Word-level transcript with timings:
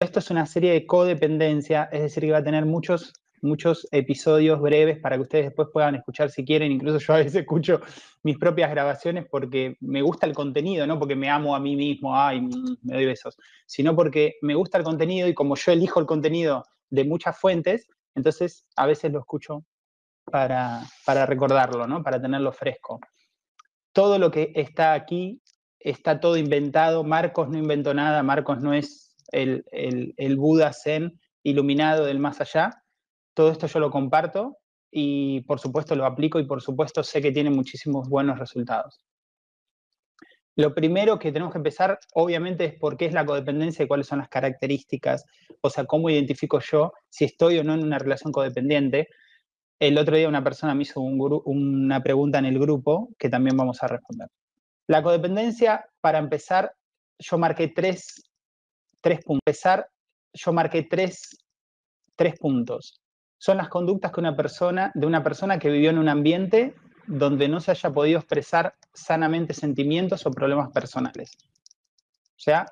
esto 0.00 0.20
es 0.20 0.30
una 0.30 0.46
serie 0.46 0.72
de 0.72 0.86
codependencia, 0.86 1.88
es 1.92 2.02
decir, 2.02 2.22
que 2.22 2.30
va 2.30 2.38
a 2.38 2.44
tener 2.44 2.64
muchos, 2.64 3.12
muchos 3.42 3.86
episodios 3.90 4.60
breves 4.60 4.98
para 5.00 5.16
que 5.16 5.22
ustedes 5.22 5.44
después 5.46 5.68
puedan 5.72 5.96
escuchar 5.96 6.30
si 6.30 6.44
quieren. 6.44 6.70
Incluso 6.70 6.98
yo 6.98 7.14
a 7.14 7.18
veces 7.18 7.34
escucho 7.34 7.80
mis 8.22 8.38
propias 8.38 8.70
grabaciones 8.70 9.26
porque 9.28 9.76
me 9.80 10.02
gusta 10.02 10.26
el 10.26 10.34
contenido, 10.34 10.86
no 10.86 10.98
porque 10.98 11.16
me 11.16 11.28
amo 11.28 11.54
a 11.56 11.60
mí 11.60 11.74
mismo, 11.74 12.16
ay, 12.16 12.42
me 12.42 12.94
doy 12.94 13.06
besos, 13.06 13.36
sino 13.66 13.96
porque 13.96 14.36
me 14.40 14.54
gusta 14.54 14.78
el 14.78 14.84
contenido 14.84 15.26
y 15.26 15.34
como 15.34 15.56
yo 15.56 15.72
elijo 15.72 15.98
el 15.98 16.06
contenido 16.06 16.64
de 16.90 17.04
muchas 17.04 17.36
fuentes, 17.36 17.88
entonces 18.14 18.66
a 18.76 18.86
veces 18.86 19.12
lo 19.12 19.18
escucho 19.18 19.64
para, 20.24 20.82
para 21.04 21.26
recordarlo, 21.26 21.86
¿no? 21.88 22.02
Para 22.04 22.20
tenerlo 22.20 22.52
fresco. 22.52 23.00
Todo 23.92 24.18
lo 24.18 24.30
que 24.30 24.52
está 24.54 24.92
aquí 24.92 25.42
está 25.80 26.20
todo 26.20 26.36
inventado, 26.36 27.02
Marcos 27.02 27.48
no 27.48 27.58
inventó 27.58 27.94
nada, 27.94 28.22
Marcos 28.22 28.60
no 28.60 28.72
es 28.72 29.07
el, 29.32 30.36
Buda 30.36 30.72
Zen 30.72 31.20
iluminado 31.42 32.04
del 32.04 32.18
más 32.18 32.40
allá. 32.40 32.82
Todo 33.34 33.50
esto 33.50 33.66
yo 33.66 33.80
lo 33.80 33.90
comparto 33.90 34.58
y 34.90 35.42
por 35.42 35.60
supuesto 35.60 35.94
lo 35.94 36.06
aplico 36.06 36.38
y 36.40 36.46
por 36.46 36.62
supuesto 36.62 37.02
sé 37.02 37.20
que 37.20 37.32
tiene 37.32 37.50
muchísimos 37.50 38.08
buenos 38.08 38.38
resultados. 38.38 39.04
Lo 40.56 40.74
primero 40.74 41.20
que 41.20 41.30
tenemos 41.30 41.52
que 41.52 41.58
empezar, 41.58 42.00
obviamente, 42.14 42.64
es 42.64 42.74
por 42.74 42.96
qué 42.96 43.06
es 43.06 43.12
la 43.12 43.24
codependencia 43.24 43.84
y 43.84 43.86
cuáles 43.86 44.08
son 44.08 44.18
las 44.18 44.28
características, 44.28 45.24
o 45.60 45.70
sea, 45.70 45.84
cómo 45.84 46.10
identifico 46.10 46.58
yo 46.58 46.92
si 47.08 47.24
estoy 47.24 47.58
o 47.58 47.64
no 47.64 47.74
en 47.74 47.84
una 47.84 48.00
relación 48.00 48.32
codependiente. 48.32 49.08
El 49.78 49.96
otro 49.98 50.16
día 50.16 50.28
una 50.28 50.42
persona 50.42 50.74
me 50.74 50.82
hizo 50.82 51.00
una 51.00 52.02
pregunta 52.02 52.40
en 52.40 52.46
el 52.46 52.58
grupo 52.58 53.10
que 53.16 53.28
también 53.28 53.56
vamos 53.56 53.84
a 53.84 53.86
responder. 53.86 54.28
La 54.88 55.00
codependencia, 55.00 55.88
para 56.00 56.18
empezar, 56.18 56.72
yo 57.20 57.38
marqué 57.38 57.68
tres 57.68 58.27
tres 59.00 59.24
puntos. 59.24 59.62
Yo 60.34 60.52
marqué 60.52 60.82
tres, 60.82 61.36
tres 62.16 62.38
puntos. 62.38 63.00
Son 63.38 63.56
las 63.56 63.68
conductas 63.68 64.12
que 64.12 64.20
una 64.20 64.36
persona, 64.36 64.90
de 64.94 65.06
una 65.06 65.22
persona 65.22 65.58
que 65.58 65.70
vivió 65.70 65.90
en 65.90 65.98
un 65.98 66.08
ambiente 66.08 66.74
donde 67.06 67.48
no 67.48 67.60
se 67.60 67.70
haya 67.70 67.90
podido 67.90 68.18
expresar 68.18 68.74
sanamente 68.92 69.54
sentimientos 69.54 70.26
o 70.26 70.30
problemas 70.30 70.70
personales. 70.72 71.30
O 72.36 72.40
sea, 72.40 72.66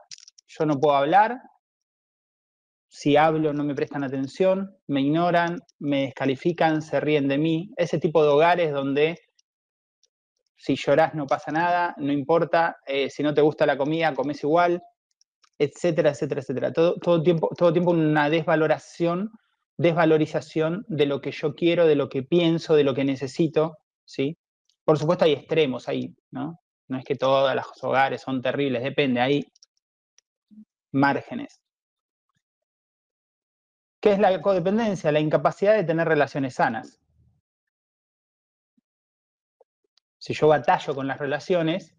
yo 0.46 0.66
no 0.66 0.78
puedo 0.78 0.96
hablar, 0.96 1.40
si 2.88 3.16
hablo 3.16 3.52
no 3.52 3.64
me 3.64 3.74
prestan 3.74 4.04
atención, 4.04 4.76
me 4.86 5.00
ignoran, 5.00 5.60
me 5.78 6.02
descalifican, 6.02 6.82
se 6.82 7.00
ríen 7.00 7.28
de 7.28 7.38
mí. 7.38 7.70
Ese 7.76 7.98
tipo 7.98 8.22
de 8.22 8.30
hogares 8.30 8.72
donde 8.72 9.18
si 10.56 10.76
llorás 10.76 11.14
no 11.14 11.26
pasa 11.26 11.52
nada, 11.52 11.94
no 11.98 12.12
importa, 12.12 12.78
eh, 12.86 13.10
si 13.10 13.22
no 13.22 13.34
te 13.34 13.42
gusta 13.42 13.66
la 13.66 13.76
comida, 13.76 14.14
comes 14.14 14.42
igual, 14.42 14.82
etcétera, 15.58 16.10
etcétera, 16.10 16.40
etcétera. 16.40 16.72
Todo, 16.72 16.94
todo, 16.96 17.22
tiempo, 17.22 17.50
todo 17.56 17.72
tiempo 17.72 17.90
una 17.90 18.30
desvaloración, 18.30 19.32
desvalorización 19.76 20.84
de 20.88 21.06
lo 21.06 21.20
que 21.20 21.32
yo 21.32 21.54
quiero, 21.54 21.86
de 21.86 21.96
lo 21.96 22.08
que 22.08 22.22
pienso, 22.22 22.74
de 22.74 22.84
lo 22.84 22.94
que 22.94 23.04
necesito, 23.04 23.78
¿sí? 24.04 24.38
Por 24.84 24.98
supuesto 24.98 25.24
hay 25.24 25.32
extremos 25.32 25.88
ahí, 25.88 26.14
¿no? 26.30 26.60
No 26.88 26.98
es 26.98 27.04
que 27.04 27.16
todos 27.16 27.54
los 27.54 27.66
hogares 27.82 28.22
son 28.22 28.40
terribles, 28.40 28.82
depende, 28.82 29.20
hay 29.20 29.44
márgenes. 30.92 31.60
¿Qué 34.00 34.12
es 34.12 34.18
la 34.20 34.40
codependencia? 34.40 35.10
La 35.10 35.18
incapacidad 35.18 35.74
de 35.74 35.82
tener 35.82 36.06
relaciones 36.06 36.54
sanas. 36.54 37.00
Si 40.18 40.32
yo 40.32 40.48
batallo 40.48 40.94
con 40.94 41.08
las 41.08 41.18
relaciones, 41.18 41.96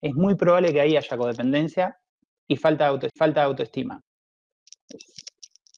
es 0.00 0.14
muy 0.14 0.34
probable 0.34 0.72
que 0.72 0.80
ahí 0.80 0.96
haya 0.96 1.16
codependencia 1.16 2.01
y 2.48 2.56
falta 2.56 2.84
de, 2.84 2.90
auto, 2.90 3.08
falta 3.16 3.40
de 3.40 3.46
autoestima. 3.46 4.00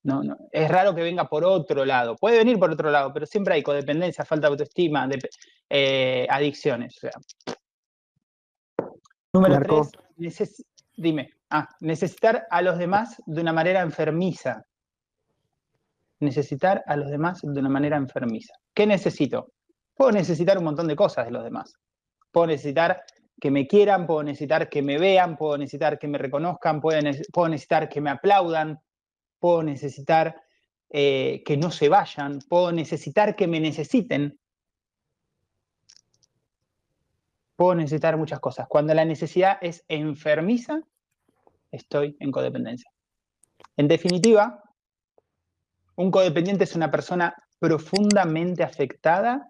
No, 0.04 0.22
no, 0.22 0.36
es 0.52 0.70
raro 0.70 0.94
que 0.94 1.02
venga 1.02 1.28
por 1.28 1.44
otro 1.44 1.84
lado. 1.84 2.16
Puede 2.16 2.38
venir 2.38 2.58
por 2.58 2.70
otro 2.70 2.90
lado, 2.90 3.12
pero 3.12 3.24
siempre 3.24 3.54
hay 3.54 3.62
codependencia, 3.62 4.24
falta 4.24 4.48
de 4.48 4.52
autoestima, 4.52 5.06
de, 5.06 5.18
eh, 5.70 6.26
adicciones. 6.28 6.98
Número 9.32 9.60
tres, 9.60 10.64
dime. 10.96 11.30
Ah, 11.50 11.68
necesitar 11.80 12.46
a 12.50 12.62
los 12.62 12.78
demás 12.78 13.22
de 13.24 13.40
una 13.40 13.52
manera 13.52 13.80
enfermiza. 13.80 14.64
Necesitar 16.20 16.82
a 16.86 16.96
los 16.96 17.10
demás 17.10 17.40
de 17.42 17.60
una 17.60 17.68
manera 17.68 17.96
enfermiza. 17.96 18.54
¿Qué 18.74 18.86
necesito? 18.86 19.52
Puedo 19.94 20.12
necesitar 20.12 20.58
un 20.58 20.64
montón 20.64 20.86
de 20.86 20.96
cosas 20.96 21.26
de 21.26 21.30
los 21.30 21.44
demás. 21.44 21.74
Puedo 22.30 22.48
necesitar 22.48 23.04
que 23.40 23.50
me 23.50 23.66
quieran, 23.66 24.06
puedo 24.06 24.22
necesitar 24.22 24.68
que 24.68 24.82
me 24.82 24.98
vean, 24.98 25.36
puedo 25.36 25.58
necesitar 25.58 25.98
que 25.98 26.08
me 26.08 26.18
reconozcan, 26.18 26.80
puedo, 26.80 27.00
necesitar 27.02 27.88
que 27.88 28.00
me 28.00 28.10
aplaudan, 28.10 28.80
puedo 29.38 29.62
necesitar 29.62 30.42
eh, 30.90 31.42
que 31.44 31.56
no 31.56 31.70
se 31.70 31.88
vayan, 31.88 32.38
puedo 32.48 32.72
necesitar 32.72 33.36
que 33.36 33.46
me 33.46 33.60
necesiten. 33.60 34.38
Puedo 37.56 37.74
necesitar 37.76 38.16
muchas 38.16 38.40
cosas. 38.40 38.66
Cuando 38.68 38.94
la 38.94 39.04
necesidad 39.04 39.58
es 39.60 39.84
enfermiza, 39.88 40.80
estoy 41.70 42.16
en 42.20 42.32
codependencia. 42.32 42.90
En 43.76 43.88
definitiva, 43.88 44.62
un 45.96 46.10
codependiente 46.10 46.64
es 46.64 46.74
una 46.74 46.90
persona 46.90 47.34
profundamente 47.60 48.64
afectada 48.64 49.48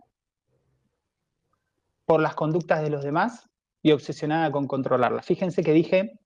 por 2.05 2.21
las 2.21 2.35
conductas 2.35 2.83
de 2.83 2.91
los 2.91 3.03
demás 3.03 3.49
y 3.85 3.93
obsesionada 3.93 4.51
con 4.51 4.67
controlarla. 4.67 5.23
Fíjense 5.23 5.63
que 5.63 5.73
dije 5.73 6.19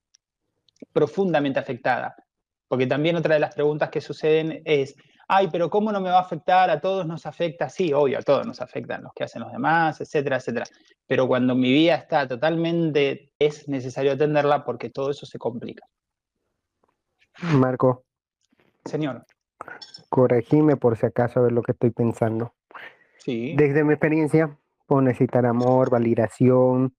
profundamente 0.93 1.59
afectada, 1.59 2.15
porque 2.69 2.87
también 2.87 3.17
otra 3.17 3.35
de 3.35 3.41
las 3.41 3.53
preguntas 3.53 3.91
que 3.91 4.01
suceden 4.01 4.63
es, 4.65 4.95
ay, 5.27 5.49
pero 5.51 5.69
¿cómo 5.69 5.91
no 5.91 6.01
me 6.01 6.09
va 6.09 6.19
a 6.19 6.23
afectar? 6.23 6.71
A 6.71 6.81
todos 6.81 7.05
nos 7.05 7.27
afecta, 7.27 7.69
sí, 7.69 7.93
obvio, 7.93 8.21
a 8.21 8.23
todos 8.23 8.47
nos 8.47 8.61
afectan 8.61 9.03
los 9.03 9.13
que 9.13 9.25
hacen 9.25 9.43
los 9.43 9.51
demás, 9.51 10.01
etcétera, 10.01 10.37
etcétera. 10.37 10.67
Pero 11.05 11.27
cuando 11.27 11.57
mi 11.57 11.73
vida 11.73 11.97
está 11.97 12.29
totalmente, 12.29 13.33
es 13.41 13.69
necesario 13.69 14.13
atenderla 14.13 14.65
porque 14.65 14.91
todo 14.91 15.11
eso 15.11 15.27
se 15.27 15.39
complica. 15.39 15.85
Marco. 17.43 18.05
Señor. 18.85 19.27
Corregime 20.09 20.77
por 20.77 20.97
si 20.97 21.07
acaso 21.07 21.41
a 21.41 21.43
ver 21.43 21.53
lo 21.53 21.63
que 21.63 21.73
estoy 21.73 21.91
pensando. 21.91 22.55
Sí. 23.17 23.57
Desde 23.57 23.83
mi 23.83 23.95
experiencia, 23.95 24.57
puedo 24.87 25.03
necesitar 25.03 25.45
amor, 25.45 25.91
validación, 25.91 26.95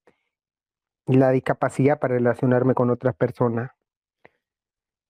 la 1.16 1.30
discapacidad 1.30 1.98
para 1.98 2.14
relacionarme 2.14 2.74
con 2.74 2.90
otras 2.90 3.14
personas. 3.14 3.72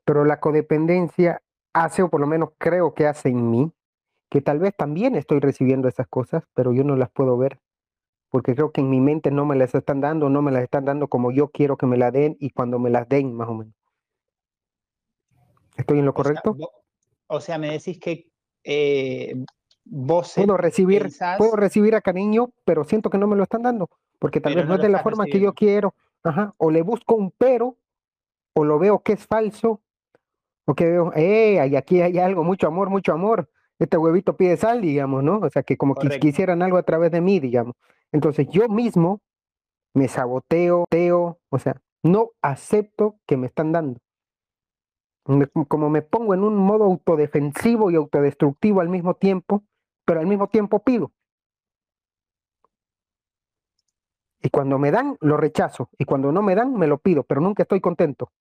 Pero 0.04 0.24
la 0.24 0.40
codependencia 0.40 1.42
hace, 1.72 2.02
o 2.02 2.10
por 2.10 2.20
lo 2.20 2.26
menos 2.26 2.50
creo 2.58 2.94
que 2.94 3.06
hace 3.06 3.28
en 3.28 3.50
mí, 3.50 3.72
que 4.30 4.40
tal 4.40 4.58
vez 4.58 4.74
también 4.76 5.14
estoy 5.16 5.40
recibiendo 5.40 5.88
esas 5.88 6.06
cosas, 6.08 6.44
pero 6.54 6.72
yo 6.72 6.84
no 6.84 6.96
las 6.96 7.10
puedo 7.10 7.36
ver, 7.36 7.60
porque 8.30 8.54
creo 8.54 8.72
que 8.72 8.80
en 8.80 8.90
mi 8.90 9.00
mente 9.00 9.30
no 9.30 9.44
me 9.44 9.56
las 9.56 9.74
están 9.74 10.00
dando, 10.00 10.30
no 10.30 10.40
me 10.40 10.52
las 10.52 10.62
están 10.62 10.84
dando 10.84 11.08
como 11.08 11.32
yo 11.32 11.48
quiero 11.48 11.76
que 11.76 11.86
me 11.86 11.96
las 11.96 12.12
den 12.12 12.36
y 12.38 12.50
cuando 12.50 12.78
me 12.78 12.90
las 12.90 13.08
den, 13.08 13.34
más 13.34 13.48
o 13.48 13.54
menos. 13.54 13.74
¿Estoy 15.76 15.98
en 15.98 16.06
lo 16.06 16.14
correcto? 16.14 16.56
O 17.26 17.40
sea, 17.40 17.58
me 17.58 17.70
decís 17.70 17.98
que 17.98 18.30
eh, 18.64 19.34
vos... 19.90 20.32
Puedo 20.34 20.56
recibir, 20.56 21.10
puedo 21.36 21.56
recibir 21.56 21.94
a 21.94 22.00
cariño, 22.00 22.50
pero 22.64 22.84
siento 22.84 23.10
que 23.10 23.18
no 23.18 23.26
me 23.26 23.36
lo 23.36 23.42
están 23.42 23.62
dando 23.62 23.90
porque 24.20 24.40
tal 24.40 24.54
vez 24.54 24.66
no, 24.66 24.74
es 24.74 24.82
de 24.82 24.88
la 24.90 25.02
forma 25.02 25.24
que 25.24 25.40
yo 25.40 25.54
quiero, 25.54 25.94
ajá, 26.22 26.54
o 26.58 26.70
le 26.70 26.82
busco 26.82 27.14
un 27.14 27.32
pero, 27.36 27.76
o 28.54 28.64
lo 28.64 28.78
veo 28.78 29.00
que 29.00 29.14
es 29.14 29.26
falso, 29.26 29.80
o 30.66 30.74
que 30.74 30.84
veo, 30.84 31.12
eh, 31.16 31.58
aquí 31.76 32.02
hay 32.02 32.18
algo, 32.18 32.44
mucho 32.44 32.68
amor, 32.68 32.90
mucho 32.90 33.12
amor, 33.12 33.48
este 33.78 33.96
huevito 33.96 34.36
pide 34.36 34.58
sal, 34.58 34.82
digamos, 34.82 35.24
¿no? 35.24 35.38
O 35.38 35.48
sea, 35.48 35.62
que 35.62 35.78
como 35.78 35.94
que 35.94 36.20
quisieran 36.20 36.62
algo 36.62 36.76
a 36.76 36.82
través 36.82 37.10
de 37.10 37.22
mí, 37.22 37.40
digamos. 37.40 37.74
Entonces 38.12 38.46
yo 38.50 38.68
mismo 38.68 39.22
me 39.94 40.06
saboteo, 40.06 40.84
teo, 40.90 41.38
o 41.48 41.58
sea, 41.58 41.80
no 42.02 42.32
acepto 42.42 43.16
que 43.26 43.38
me 43.38 43.46
están 43.46 43.72
dando. 43.72 44.00
como 45.66 45.88
me 45.88 46.02
pongo 46.02 46.34
en 46.34 46.44
un 46.44 46.56
modo 46.56 46.84
autodefensivo 46.84 47.90
y 47.90 47.94
autodestructivo 47.94 48.82
al 48.82 48.90
mismo 48.90 49.14
tiempo, 49.14 49.64
pero 50.10 50.18
al 50.18 50.26
mismo 50.26 50.48
tiempo 50.48 50.82
pido. 50.82 51.12
Y 54.42 54.50
cuando 54.50 54.76
me 54.76 54.90
dan, 54.90 55.16
lo 55.20 55.36
rechazo. 55.36 55.88
Y 55.98 56.04
cuando 56.04 56.32
no 56.32 56.42
me 56.42 56.56
dan, 56.56 56.74
me 56.74 56.88
lo 56.88 56.98
pido, 56.98 57.22
pero 57.22 57.40
nunca 57.40 57.62
estoy 57.62 57.80
contento. 57.80 58.32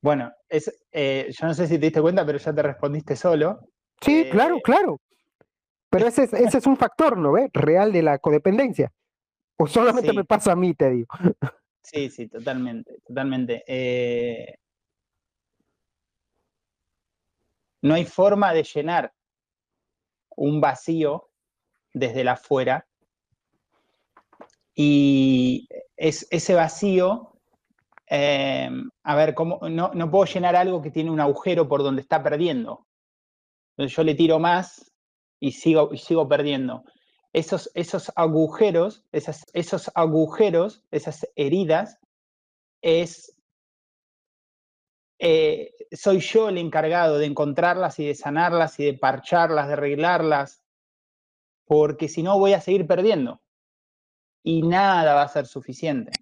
Bueno, 0.00 0.30
es, 0.48 0.72
eh, 0.92 1.28
yo 1.36 1.48
no 1.48 1.54
sé 1.54 1.66
si 1.66 1.80
te 1.80 1.86
diste 1.86 2.00
cuenta, 2.00 2.24
pero 2.24 2.38
ya 2.38 2.54
te 2.54 2.62
respondiste 2.62 3.16
solo. 3.16 3.58
Sí, 4.00 4.20
eh, 4.20 4.30
claro, 4.30 4.60
claro. 4.62 5.00
Pero 5.90 6.06
ese 6.06 6.22
es, 6.22 6.32
ese 6.32 6.58
es 6.58 6.66
un 6.68 6.76
factor, 6.76 7.18
¿no 7.18 7.32
ves? 7.32 7.50
Real 7.54 7.92
de 7.92 8.02
la 8.02 8.20
codependencia. 8.20 8.92
O 9.56 9.66
solamente 9.66 10.12
me 10.12 10.24
pasa 10.24 10.52
a 10.52 10.56
mí, 10.56 10.74
te 10.74 10.90
digo. 10.90 11.08
Sí, 11.82 12.08
sí, 12.08 12.28
totalmente, 12.28 13.00
totalmente. 13.04 13.64
Eh, 13.66 14.58
no 17.86 17.94
hay 17.94 18.04
forma 18.04 18.52
de 18.52 18.64
llenar 18.64 19.12
un 20.36 20.60
vacío 20.60 21.30
desde 21.92 22.24
la 22.24 22.32
afuera 22.32 22.86
y 24.74 25.68
es, 25.96 26.26
ese 26.30 26.54
vacío 26.54 27.36
eh, 28.08 28.70
a 29.02 29.16
ver, 29.16 29.34
¿cómo, 29.34 29.60
no, 29.68 29.90
no, 29.94 30.10
puedo 30.10 30.24
llenar 30.32 30.54
algo 30.54 30.80
que 30.80 30.90
tiene 30.90 31.10
un 31.10 31.20
agujero 31.20 31.68
por 31.68 31.82
donde 31.82 32.02
está 32.02 32.22
perdiendo. 32.22 32.86
Entonces 33.70 33.96
yo 33.96 34.04
le 34.04 34.14
tiro 34.14 34.38
más 34.38 34.92
y 35.40 35.52
sigo, 35.52 35.90
y 35.92 35.98
sigo 35.98 36.28
perdiendo. 36.28 36.84
Esos, 37.32 37.70
esos 37.74 38.12
agujeros, 38.16 39.04
esos 39.12 39.90
agujeros, 39.94 40.84
esas 40.90 41.28
heridas, 41.36 41.98
es, 42.80 43.35
eh, 45.18 45.72
soy 45.92 46.20
yo 46.20 46.48
el 46.48 46.58
encargado 46.58 47.18
de 47.18 47.26
encontrarlas 47.26 47.98
y 47.98 48.06
de 48.06 48.14
sanarlas 48.14 48.78
y 48.80 48.84
de 48.84 48.94
parcharlas, 48.94 49.68
de 49.68 49.74
arreglarlas, 49.74 50.62
porque 51.66 52.08
si 52.08 52.22
no 52.22 52.38
voy 52.38 52.52
a 52.52 52.60
seguir 52.60 52.86
perdiendo 52.86 53.40
y 54.42 54.62
nada 54.62 55.14
va 55.14 55.22
a 55.22 55.28
ser 55.28 55.46
suficiente. 55.46 56.12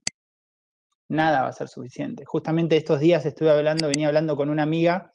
Nada 1.09 1.43
va 1.43 1.49
a 1.49 1.53
ser 1.53 1.69
suficiente. 1.69 2.25
Justamente 2.25 2.77
estos 2.77 3.01
días 3.01 3.27
estuve 3.27 3.51
hablando, 3.51 3.89
venía 3.89 4.09
hablando 4.09 4.37
con 4.37 4.49
una 4.49 4.63
amiga 4.63 5.15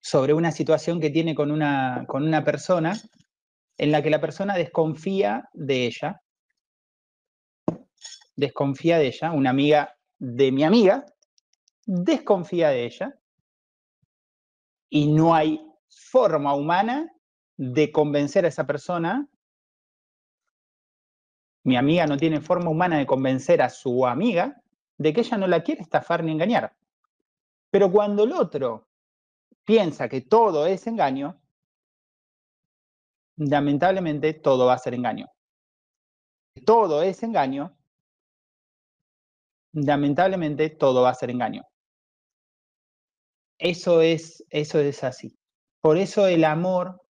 sobre 0.00 0.32
una 0.32 0.50
situación 0.50 1.00
que 1.00 1.10
tiene 1.10 1.34
con 1.34 1.50
una, 1.50 2.04
con 2.08 2.24
una 2.24 2.42
persona 2.42 2.98
en 3.76 3.92
la 3.92 4.02
que 4.02 4.10
la 4.10 4.20
persona 4.20 4.56
desconfía 4.56 5.48
de 5.52 5.86
ella. 5.86 6.22
Desconfía 8.34 8.98
de 8.98 9.08
ella, 9.08 9.32
una 9.32 9.50
amiga 9.50 9.94
de 10.18 10.52
mi 10.52 10.64
amiga, 10.64 11.04
desconfía 11.86 12.70
de 12.70 12.84
ella. 12.84 13.18
Y 14.90 15.12
no 15.12 15.34
hay 15.34 15.64
forma 15.88 16.54
humana 16.54 17.10
de 17.56 17.90
convencer 17.92 18.44
a 18.44 18.48
esa 18.48 18.66
persona 18.66 19.28
mi 21.64 21.76
amiga 21.76 22.06
no 22.06 22.16
tiene 22.16 22.40
forma 22.40 22.70
humana 22.70 22.98
de 22.98 23.06
convencer 23.06 23.62
a 23.62 23.70
su 23.70 24.06
amiga 24.06 24.60
de 24.98 25.12
que 25.12 25.20
ella 25.20 25.38
no 25.38 25.46
la 25.46 25.62
quiere 25.62 25.82
estafar 25.82 26.24
ni 26.24 26.32
engañar. 26.32 26.74
Pero 27.70 27.90
cuando 27.90 28.24
el 28.24 28.32
otro 28.32 28.88
piensa 29.64 30.08
que 30.08 30.22
todo 30.22 30.66
es 30.66 30.86
engaño, 30.86 31.40
lamentablemente 33.36 34.34
todo 34.34 34.66
va 34.66 34.74
a 34.74 34.78
ser 34.78 34.94
engaño. 34.94 35.30
Todo 36.66 37.02
es 37.02 37.22
engaño, 37.22 37.76
lamentablemente 39.72 40.68
todo 40.70 41.02
va 41.02 41.10
a 41.10 41.14
ser 41.14 41.30
engaño. 41.30 41.62
Eso 43.64 44.02
es, 44.02 44.44
eso 44.50 44.80
es 44.80 45.04
así. 45.04 45.38
Por 45.80 45.96
eso 45.96 46.26
el 46.26 46.42
amor 46.42 47.00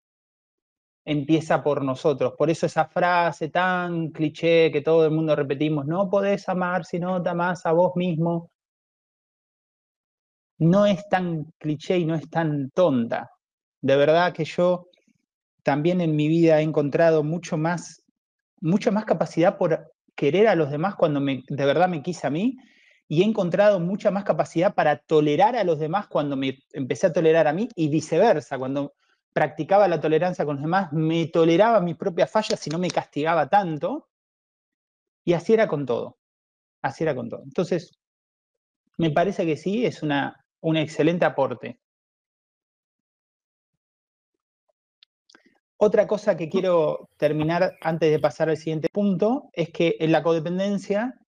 empieza 1.03 1.63
por 1.63 1.83
nosotros. 1.83 2.35
Por 2.37 2.51
eso 2.51 2.67
esa 2.67 2.85
frase 2.85 3.49
tan 3.49 4.11
cliché 4.11 4.71
que 4.71 4.83
todo 4.83 5.07
el 5.07 5.13
mundo 5.13 5.35
repetimos, 5.35 5.87
no 5.87 6.11
podés 6.11 6.47
amar 6.51 6.85
si 6.85 7.01
no 7.01 7.23
te 7.23 7.31
amás 7.31 7.65
a 7.65 7.73
vos 7.73 7.97
mismo, 7.97 8.51
no 10.59 10.85
es 10.85 11.09
tan 11.09 11.45
cliché 11.59 11.97
y 11.97 12.05
no 12.05 12.15
es 12.15 12.29
tan 12.29 12.69
tonta. 12.71 13.31
De 13.81 13.97
verdad 13.97 14.35
que 14.35 14.45
yo 14.45 14.89
también 15.63 16.03
en 16.03 16.15
mi 16.15 16.29
vida 16.29 16.61
he 16.61 16.63
encontrado 16.63 17.25
mucho 17.25 17.57
más, 17.57 18.05
mucha 18.61 18.91
más 18.91 19.07
capacidad 19.07 19.57
por 19.57 19.91
querer 20.15 20.49
a 20.49 20.55
los 20.55 20.71
demás 20.71 20.97
cuando 20.97 21.19
de 21.21 21.65
verdad 21.65 21.89
me 21.89 22.03
quise 22.03 22.27
a 22.27 22.31
mí 22.31 22.59
y 23.13 23.21
he 23.21 23.27
encontrado 23.27 23.79
mucha 23.79 24.11
más 24.11 24.25
capacidad 24.25 24.75
para 24.75 24.97
tolerar 24.97 25.55
a 25.55 25.65
los 25.65 25.79
demás 25.79 26.07
cuando 26.07 26.35
me 26.35 26.61
empecé 26.73 27.09
a 27.09 27.13
tolerar 27.13 27.47
a 27.47 27.53
mí 27.53 27.69
y 27.77 27.91
viceversa, 27.91 28.57
cuando 28.57 28.95
practicaba 29.35 29.87
la 29.87 30.01
tolerancia 30.01 30.47
con 30.47 30.55
los 30.55 30.63
demás, 30.63 30.91
me 30.95 31.27
toleraba 31.27 31.83
mis 31.83 31.97
propias 31.97 32.31
fallas 32.31 32.67
y 32.67 32.71
no 32.71 32.79
me 32.79 32.91
castigaba 32.91 33.51
tanto. 33.51 34.09
Y 35.27 35.35
así 35.35 35.53
era 35.53 35.69
con 35.69 35.85
todo. 35.85 36.17
Así 36.81 37.05
era 37.05 37.15
con 37.15 37.29
todo. 37.29 37.43
Entonces, 37.45 37.91
me 38.97 39.11
parece 39.11 39.45
que 39.45 39.59
sí, 39.59 39.85
es 39.85 40.03
una, 40.03 40.43
un 40.63 40.79
excelente 40.79 41.27
aporte. 41.27 41.79
Otra 45.77 46.07
cosa 46.07 46.35
que 46.35 46.49
quiero 46.49 47.11
terminar 47.19 47.75
antes 47.83 48.11
de 48.11 48.19
pasar 48.19 48.49
al 48.49 48.57
siguiente 48.57 48.89
punto 48.91 49.51
es 49.53 49.69
que 49.69 49.97
en 50.01 50.13
la 50.13 50.23
codependencia 50.23 51.22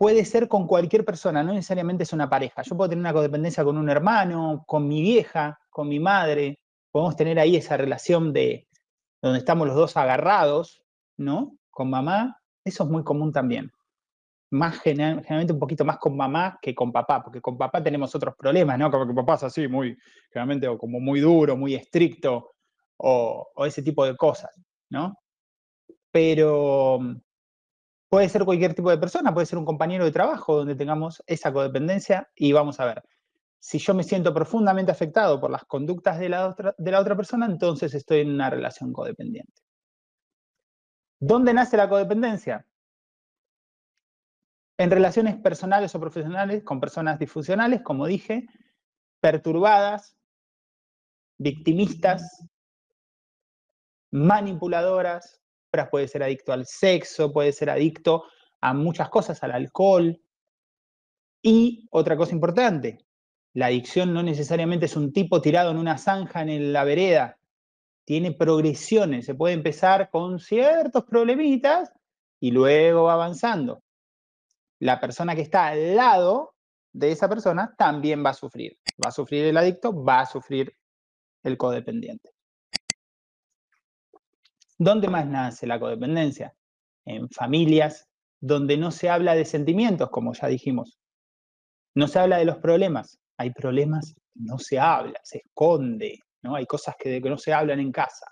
puede 0.00 0.24
ser 0.24 0.48
con 0.48 0.66
cualquier 0.66 1.04
persona, 1.04 1.42
no 1.42 1.52
necesariamente 1.52 2.04
es 2.04 2.14
una 2.14 2.30
pareja. 2.30 2.62
Yo 2.62 2.74
puedo 2.74 2.88
tener 2.88 3.02
una 3.02 3.12
codependencia 3.12 3.62
con 3.62 3.76
un 3.76 3.90
hermano, 3.90 4.64
con 4.66 4.88
mi 4.88 5.02
vieja, 5.02 5.60
con 5.68 5.90
mi 5.90 6.00
madre, 6.00 6.58
podemos 6.90 7.16
tener 7.16 7.38
ahí 7.38 7.54
esa 7.54 7.76
relación 7.76 8.32
de 8.32 8.66
donde 9.20 9.40
estamos 9.40 9.66
los 9.66 9.76
dos 9.76 9.98
agarrados, 9.98 10.82
¿no? 11.18 11.58
Con 11.70 11.90
mamá, 11.90 12.40
eso 12.64 12.84
es 12.84 12.88
muy 12.88 13.04
común 13.04 13.30
también. 13.30 13.70
Más 14.50 14.80
generalmente 14.80 15.52
un 15.52 15.58
poquito 15.58 15.84
más 15.84 15.98
con 15.98 16.16
mamá 16.16 16.58
que 16.62 16.74
con 16.74 16.90
papá, 16.92 17.22
porque 17.22 17.42
con 17.42 17.58
papá 17.58 17.82
tenemos 17.82 18.14
otros 18.14 18.34
problemas, 18.36 18.78
¿no? 18.78 18.90
Como 18.90 19.14
papá 19.14 19.34
es 19.34 19.42
así, 19.42 19.68
muy, 19.68 19.98
generalmente 20.30 20.66
como 20.78 20.98
muy 20.98 21.20
duro, 21.20 21.58
muy 21.58 21.74
estricto, 21.74 22.52
o, 22.96 23.50
o 23.54 23.66
ese 23.66 23.82
tipo 23.82 24.06
de 24.06 24.16
cosas, 24.16 24.58
¿no? 24.88 25.18
Pero 26.10 27.00
puede 28.10 28.28
ser 28.28 28.44
cualquier 28.44 28.74
tipo 28.74 28.90
de 28.90 28.98
persona, 28.98 29.32
puede 29.32 29.46
ser 29.46 29.58
un 29.58 29.64
compañero 29.64 30.04
de 30.04 30.10
trabajo 30.10 30.56
donde 30.56 30.74
tengamos 30.74 31.22
esa 31.26 31.52
codependencia 31.52 32.28
y 32.34 32.52
vamos 32.52 32.80
a 32.80 32.84
ver, 32.84 33.04
si 33.60 33.78
yo 33.78 33.94
me 33.94 34.02
siento 34.02 34.34
profundamente 34.34 34.90
afectado 34.90 35.40
por 35.40 35.50
las 35.50 35.64
conductas 35.64 36.18
de 36.18 36.28
la, 36.28 36.48
otra, 36.48 37.16
persona, 37.16 37.46
entonces 37.46 37.94
estoy 37.94 38.20
en 38.20 38.32
una 38.32 38.50
relación 38.50 38.92
codependiente. 38.92 39.62
¿Dónde 41.20 41.54
nace 41.54 41.76
la 41.76 41.88
codependencia? 41.88 42.66
En 44.76 44.90
relaciones 44.90 45.36
personales 45.36 45.94
o 45.94 46.00
profesionales 46.00 46.64
con 46.64 46.80
personas 46.80 47.18
disfuncionales, 47.18 47.82
como 47.82 48.06
dije, 48.06 48.46
perturbadas, 49.20 50.16
victimistas, 51.38 52.44
manipuladoras, 54.10 55.40
puede 55.90 56.08
ser 56.08 56.22
adicto 56.22 56.52
al 56.52 56.66
sexo, 56.66 57.32
puede 57.32 57.52
ser 57.52 57.70
adicto 57.70 58.24
a 58.60 58.74
muchas 58.74 59.08
cosas, 59.08 59.42
al 59.42 59.52
alcohol. 59.52 60.20
Y 61.42 61.86
otra 61.90 62.16
cosa 62.16 62.34
importante, 62.34 63.06
la 63.54 63.66
adicción 63.66 64.12
no 64.12 64.22
necesariamente 64.22 64.86
es 64.86 64.96
un 64.96 65.12
tipo 65.12 65.40
tirado 65.40 65.70
en 65.70 65.78
una 65.78 65.98
zanja 65.98 66.42
en 66.42 66.72
la 66.72 66.84
vereda. 66.84 67.38
Tiene 68.04 68.32
progresiones. 68.32 69.26
Se 69.26 69.34
puede 69.34 69.54
empezar 69.54 70.10
con 70.10 70.38
ciertos 70.38 71.04
problemitas 71.04 71.92
y 72.40 72.50
luego 72.50 73.04
va 73.04 73.14
avanzando. 73.14 73.82
La 74.80 74.98
persona 75.00 75.34
que 75.34 75.42
está 75.42 75.68
al 75.68 75.94
lado 75.94 76.54
de 76.92 77.12
esa 77.12 77.28
persona 77.28 77.74
también 77.76 78.24
va 78.24 78.30
a 78.30 78.34
sufrir. 78.34 78.78
Va 79.02 79.08
a 79.08 79.12
sufrir 79.12 79.44
el 79.44 79.56
adicto, 79.56 79.92
va 80.04 80.20
a 80.20 80.26
sufrir 80.26 80.74
el 81.44 81.56
codependiente. 81.56 82.30
¿Dónde 84.80 85.08
más 85.08 85.26
nace 85.26 85.66
la 85.66 85.78
codependencia? 85.78 86.54
En 87.04 87.28
familias 87.28 88.08
donde 88.40 88.78
no 88.78 88.90
se 88.90 89.10
habla 89.10 89.34
de 89.34 89.44
sentimientos, 89.44 90.08
como 90.08 90.32
ya 90.32 90.48
dijimos. 90.48 90.98
No 91.94 92.08
se 92.08 92.18
habla 92.18 92.38
de 92.38 92.46
los 92.46 92.56
problemas, 92.56 93.18
hay 93.36 93.50
problemas, 93.50 94.14
no 94.34 94.58
se 94.58 94.78
habla, 94.78 95.20
se 95.22 95.42
esconde, 95.44 96.20
¿no? 96.42 96.54
Hay 96.54 96.64
cosas 96.64 96.94
que, 96.98 97.20
no 97.20 97.36
se 97.36 97.52
hablan 97.52 97.78
en 97.78 97.92
casa. 97.92 98.24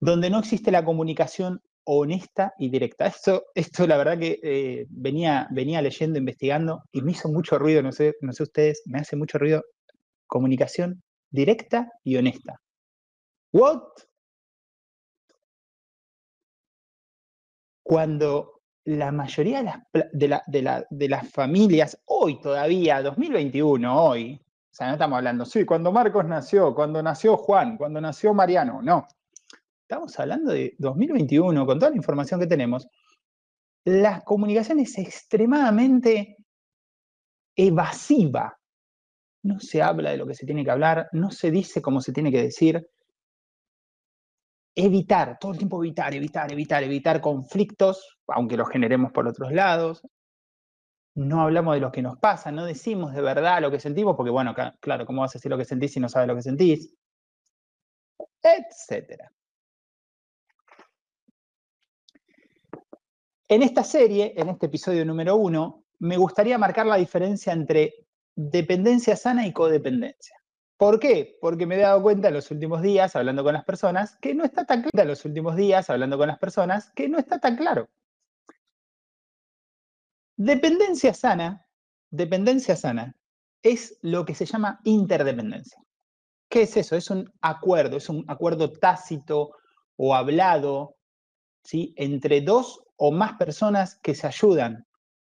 Donde 0.00 0.30
no 0.30 0.38
existe 0.38 0.70
la 0.70 0.84
comunicación 0.84 1.60
honesta 1.82 2.54
y 2.56 2.70
directa. 2.70 3.06
Esto, 3.08 3.46
esto 3.56 3.88
la 3.88 3.96
verdad 3.96 4.20
que 4.20 4.38
eh, 4.40 4.86
venía, 4.88 5.48
venía 5.50 5.82
leyendo, 5.82 6.20
investigando 6.20 6.84
y 6.92 7.02
me 7.02 7.10
hizo 7.10 7.28
mucho 7.28 7.58
ruido, 7.58 7.82
no 7.82 7.90
sé, 7.90 8.14
no 8.20 8.32
sé 8.32 8.44
ustedes, 8.44 8.82
me 8.86 9.00
hace 9.00 9.16
mucho 9.16 9.38
ruido 9.38 9.64
comunicación 10.28 11.02
directa 11.28 11.90
y 12.04 12.14
honesta. 12.14 12.60
¿What? 13.52 13.82
Cuando 17.92 18.62
la 18.86 19.12
mayoría 19.12 19.84
de 19.92 21.08
las, 21.10 21.30
familias, 21.30 22.02
hoy 22.06 22.40
todavía, 22.40 23.02
2021, 23.02 24.02
hoy, 24.02 24.40
o 24.42 24.74
sea, 24.74 24.86
no 24.86 24.92
estamos 24.94 25.18
hablando, 25.18 25.44
sí, 25.44 25.66
cuando 25.66 25.92
Marcos 25.92 26.24
nació, 26.24 26.74
cuando 26.74 27.02
nació 27.02 27.36
Juan, 27.36 27.76
cuando 27.76 28.00
nació 28.00 28.32
Mariano, 28.32 28.80
no. 28.80 29.06
Estamos 29.82 30.18
hablando 30.18 30.52
de 30.52 30.74
2021, 30.78 31.66
con 31.66 31.78
toda 31.78 31.90
la 31.90 31.98
información 31.98 32.40
que 32.40 32.46
tenemos. 32.46 32.88
La 33.84 34.22
comunicación 34.22 34.78
es 34.78 34.96
extremadamente 34.96 36.38
evasiva. 37.54 38.58
No 39.42 39.60
se 39.60 39.82
habla 39.82 40.12
de 40.12 40.16
lo 40.16 40.26
que 40.26 40.34
se 40.34 40.46
tiene 40.46 40.64
que 40.64 40.70
hablar, 40.70 41.10
no 41.12 41.30
se 41.30 41.50
dice 41.50 41.82
cómo 41.82 42.00
se 42.00 42.14
tiene 42.14 42.32
que 42.32 42.44
decir. 42.44 42.88
Evitar, 44.74 45.38
todo 45.38 45.52
el 45.52 45.58
tiempo 45.58 45.82
evitar, 45.82 46.14
evitar, 46.14 46.50
evitar, 46.50 46.82
evitar 46.82 47.20
conflictos 47.20 48.18
aunque 48.28 48.56
los 48.56 48.68
generemos 48.68 49.12
por 49.12 49.28
otros 49.28 49.52
lados. 49.52 50.02
No 51.14 51.42
hablamos 51.42 51.74
de 51.74 51.80
lo 51.80 51.92
que 51.92 52.00
nos 52.00 52.18
pasa, 52.18 52.50
no 52.50 52.64
decimos 52.64 53.12
de 53.12 53.20
verdad 53.20 53.60
lo 53.60 53.70
que 53.70 53.78
sentimos, 53.78 54.16
porque 54.16 54.30
bueno, 54.30 54.54
claro, 54.80 55.04
¿cómo 55.04 55.20
vas 55.20 55.34
a 55.34 55.38
decir 55.38 55.50
lo 55.50 55.58
que 55.58 55.66
sentís 55.66 55.92
si 55.92 56.00
no 56.00 56.08
sabes 56.08 56.26
lo 56.26 56.34
que 56.34 56.42
sentís? 56.42 56.94
Etcétera. 58.42 59.30
En 63.48 63.62
esta 63.62 63.84
serie, 63.84 64.32
en 64.34 64.48
este 64.48 64.66
episodio 64.66 65.04
número 65.04 65.36
uno, 65.36 65.84
me 65.98 66.16
gustaría 66.16 66.56
marcar 66.56 66.86
la 66.86 66.96
diferencia 66.96 67.52
entre 67.52 68.06
dependencia 68.34 69.14
sana 69.14 69.46
y 69.46 69.52
codependencia. 69.52 70.41
¿Por 70.82 70.98
qué? 70.98 71.38
Porque 71.40 71.64
me 71.64 71.76
he 71.76 71.78
dado 71.78 72.02
cuenta 72.02 72.26
en 72.26 72.34
los 72.34 72.50
últimos 72.50 72.82
días, 72.82 73.14
hablando 73.14 73.44
con 73.44 73.52
las 73.52 73.64
personas, 73.64 74.16
que 74.16 74.34
no 74.34 74.42
está 74.42 74.64
tan 74.64 74.82
claro 74.82 75.02
en 75.02 75.06
los 75.06 75.24
últimos 75.24 75.54
días, 75.54 75.88
hablando 75.88 76.18
con 76.18 76.26
las 76.26 76.40
personas, 76.40 76.90
que 76.90 77.08
no 77.08 77.18
está 77.18 77.38
tan 77.38 77.54
claro. 77.54 77.88
Dependencia 80.36 81.14
sana, 81.14 81.68
dependencia 82.10 82.74
sana, 82.74 83.14
es 83.62 83.96
lo 84.02 84.24
que 84.24 84.34
se 84.34 84.44
llama 84.44 84.80
interdependencia. 84.82 85.80
¿Qué 86.50 86.62
es 86.62 86.76
eso? 86.76 86.96
Es 86.96 87.10
un 87.10 87.32
acuerdo, 87.40 87.98
es 87.98 88.08
un 88.08 88.24
acuerdo 88.26 88.72
tácito 88.72 89.52
o 89.94 90.16
hablado 90.16 90.96
¿sí? 91.62 91.94
entre 91.96 92.40
dos 92.40 92.82
o 92.96 93.12
más 93.12 93.34
personas 93.34 94.00
que 94.02 94.16
se 94.16 94.26
ayudan, 94.26 94.84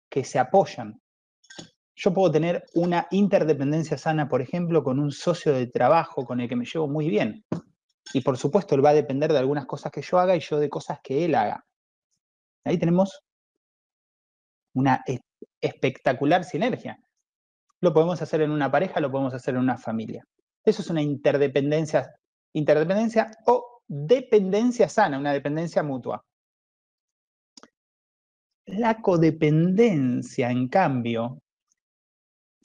que 0.09 0.23
se 0.23 0.39
apoyan. 0.39 0.99
Yo 1.95 2.13
puedo 2.13 2.31
tener 2.31 2.65
una 2.73 3.07
interdependencia 3.11 3.97
sana, 3.97 4.27
por 4.27 4.41
ejemplo, 4.41 4.83
con 4.83 4.99
un 4.99 5.11
socio 5.11 5.53
de 5.53 5.67
trabajo 5.67 6.25
con 6.25 6.41
el 6.41 6.49
que 6.49 6.55
me 6.57 6.65
llevo 6.65 6.87
muy 6.87 7.09
bien. 7.09 7.45
Y 8.13 8.21
por 8.21 8.37
supuesto, 8.37 8.75
él 8.75 8.85
va 8.85 8.89
a 8.89 8.93
depender 8.93 9.31
de 9.31 9.39
algunas 9.39 9.65
cosas 9.65 9.91
que 9.91 10.01
yo 10.01 10.19
haga 10.19 10.35
y 10.35 10.41
yo 10.41 10.59
de 10.59 10.69
cosas 10.69 10.99
que 11.01 11.25
él 11.25 11.35
haga. 11.35 11.65
Ahí 12.65 12.77
tenemos 12.77 13.23
una 14.73 15.03
espectacular 15.61 16.43
sinergia. 16.43 16.99
Lo 17.81 17.93
podemos 17.93 18.21
hacer 18.21 18.41
en 18.41 18.51
una 18.51 18.69
pareja, 18.69 18.99
lo 18.99 19.11
podemos 19.11 19.33
hacer 19.33 19.55
en 19.55 19.61
una 19.61 19.77
familia. 19.77 20.27
Eso 20.63 20.81
es 20.81 20.89
una 20.89 21.01
interdependencia, 21.01 22.13
interdependencia 22.53 23.31
o 23.45 23.81
dependencia 23.87 24.89
sana, 24.89 25.17
una 25.17 25.31
dependencia 25.31 25.81
mutua. 25.83 26.23
La 28.65 28.99
codependencia, 28.99 30.49
en 30.49 30.67
cambio, 30.67 31.39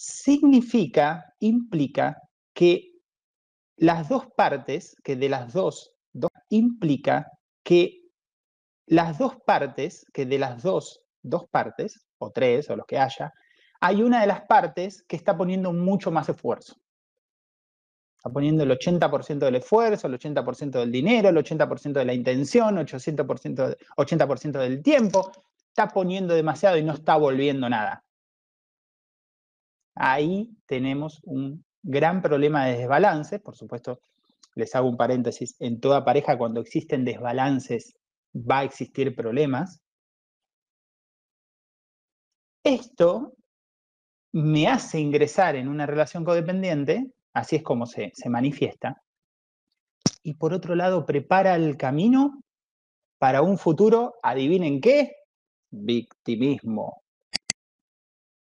significa, 0.00 1.34
implica 1.40 2.22
que 2.54 2.92
las 3.76 4.08
dos 4.08 4.28
partes, 4.34 4.96
que 5.04 5.14
de 5.14 5.28
las 5.28 5.52
dos, 5.52 5.92
dos 6.14 6.30
implica 6.48 7.30
que 7.62 8.00
las 8.86 9.18
dos 9.18 9.36
partes, 9.44 10.06
que 10.14 10.24
de 10.24 10.38
las 10.38 10.62
dos, 10.62 11.02
dos 11.22 11.46
partes, 11.50 12.06
o 12.16 12.30
tres, 12.30 12.70
o 12.70 12.76
los 12.76 12.86
que 12.86 12.98
haya, 12.98 13.34
hay 13.78 14.02
una 14.02 14.22
de 14.22 14.26
las 14.26 14.40
partes 14.46 15.02
que 15.02 15.16
está 15.16 15.36
poniendo 15.36 15.70
mucho 15.74 16.10
más 16.10 16.30
esfuerzo. 16.30 16.76
Está 18.16 18.30
poniendo 18.30 18.64
el 18.64 18.70
80% 18.70 19.38
del 19.38 19.56
esfuerzo, 19.56 20.06
el 20.06 20.18
80% 20.18 20.78
del 20.78 20.92
dinero, 20.92 21.28
el 21.28 21.36
80% 21.36 21.92
de 21.92 22.04
la 22.06 22.14
intención, 22.14 22.78
el 22.78 22.86
80%, 22.86 23.76
80 23.96 24.58
del 24.60 24.82
tiempo. 24.82 25.30
Está 25.68 25.88
poniendo 25.88 26.32
demasiado 26.32 26.78
y 26.78 26.84
no 26.84 26.94
está 26.94 27.16
volviendo 27.16 27.68
nada. 27.68 28.02
Ahí 30.02 30.48
tenemos 30.64 31.20
un 31.24 31.62
gran 31.82 32.22
problema 32.22 32.64
de 32.64 32.78
desbalance. 32.78 33.38
Por 33.38 33.54
supuesto, 33.54 34.00
les 34.54 34.74
hago 34.74 34.88
un 34.88 34.96
paréntesis. 34.96 35.56
En 35.58 35.78
toda 35.78 36.06
pareja, 36.06 36.38
cuando 36.38 36.62
existen 36.62 37.04
desbalances, 37.04 37.94
va 38.34 38.60
a 38.60 38.64
existir 38.64 39.14
problemas. 39.14 39.82
Esto 42.64 43.34
me 44.32 44.68
hace 44.68 45.00
ingresar 45.00 45.54
en 45.56 45.68
una 45.68 45.84
relación 45.84 46.24
codependiente, 46.24 47.12
así 47.34 47.56
es 47.56 47.62
como 47.62 47.84
se, 47.84 48.10
se 48.14 48.30
manifiesta, 48.30 49.02
y 50.22 50.34
por 50.34 50.54
otro 50.54 50.76
lado 50.76 51.04
prepara 51.04 51.56
el 51.56 51.76
camino 51.76 52.42
para 53.18 53.42
un 53.42 53.58
futuro, 53.58 54.14
adivinen 54.22 54.80
qué, 54.80 55.16
victimismo. 55.70 57.02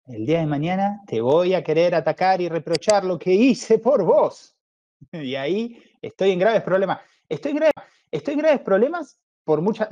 El 0.05 0.25
día 0.25 0.39
de 0.39 0.47
mañana 0.47 1.01
te 1.07 1.21
voy 1.21 1.53
a 1.53 1.63
querer 1.63 1.95
atacar 1.95 2.41
y 2.41 2.49
reprochar 2.49 3.05
lo 3.05 3.17
que 3.17 3.31
hice 3.33 3.79
por 3.79 4.03
vos. 4.03 4.55
Y 5.11 5.35
ahí 5.35 5.81
estoy 6.01 6.31
en 6.31 6.39
graves 6.39 6.61
problemas. 6.61 6.99
Estoy 7.27 7.51
en 7.51 8.37
graves, 8.37 8.61
problemas 8.61 9.19
por 9.43 9.61
muchas, 9.61 9.89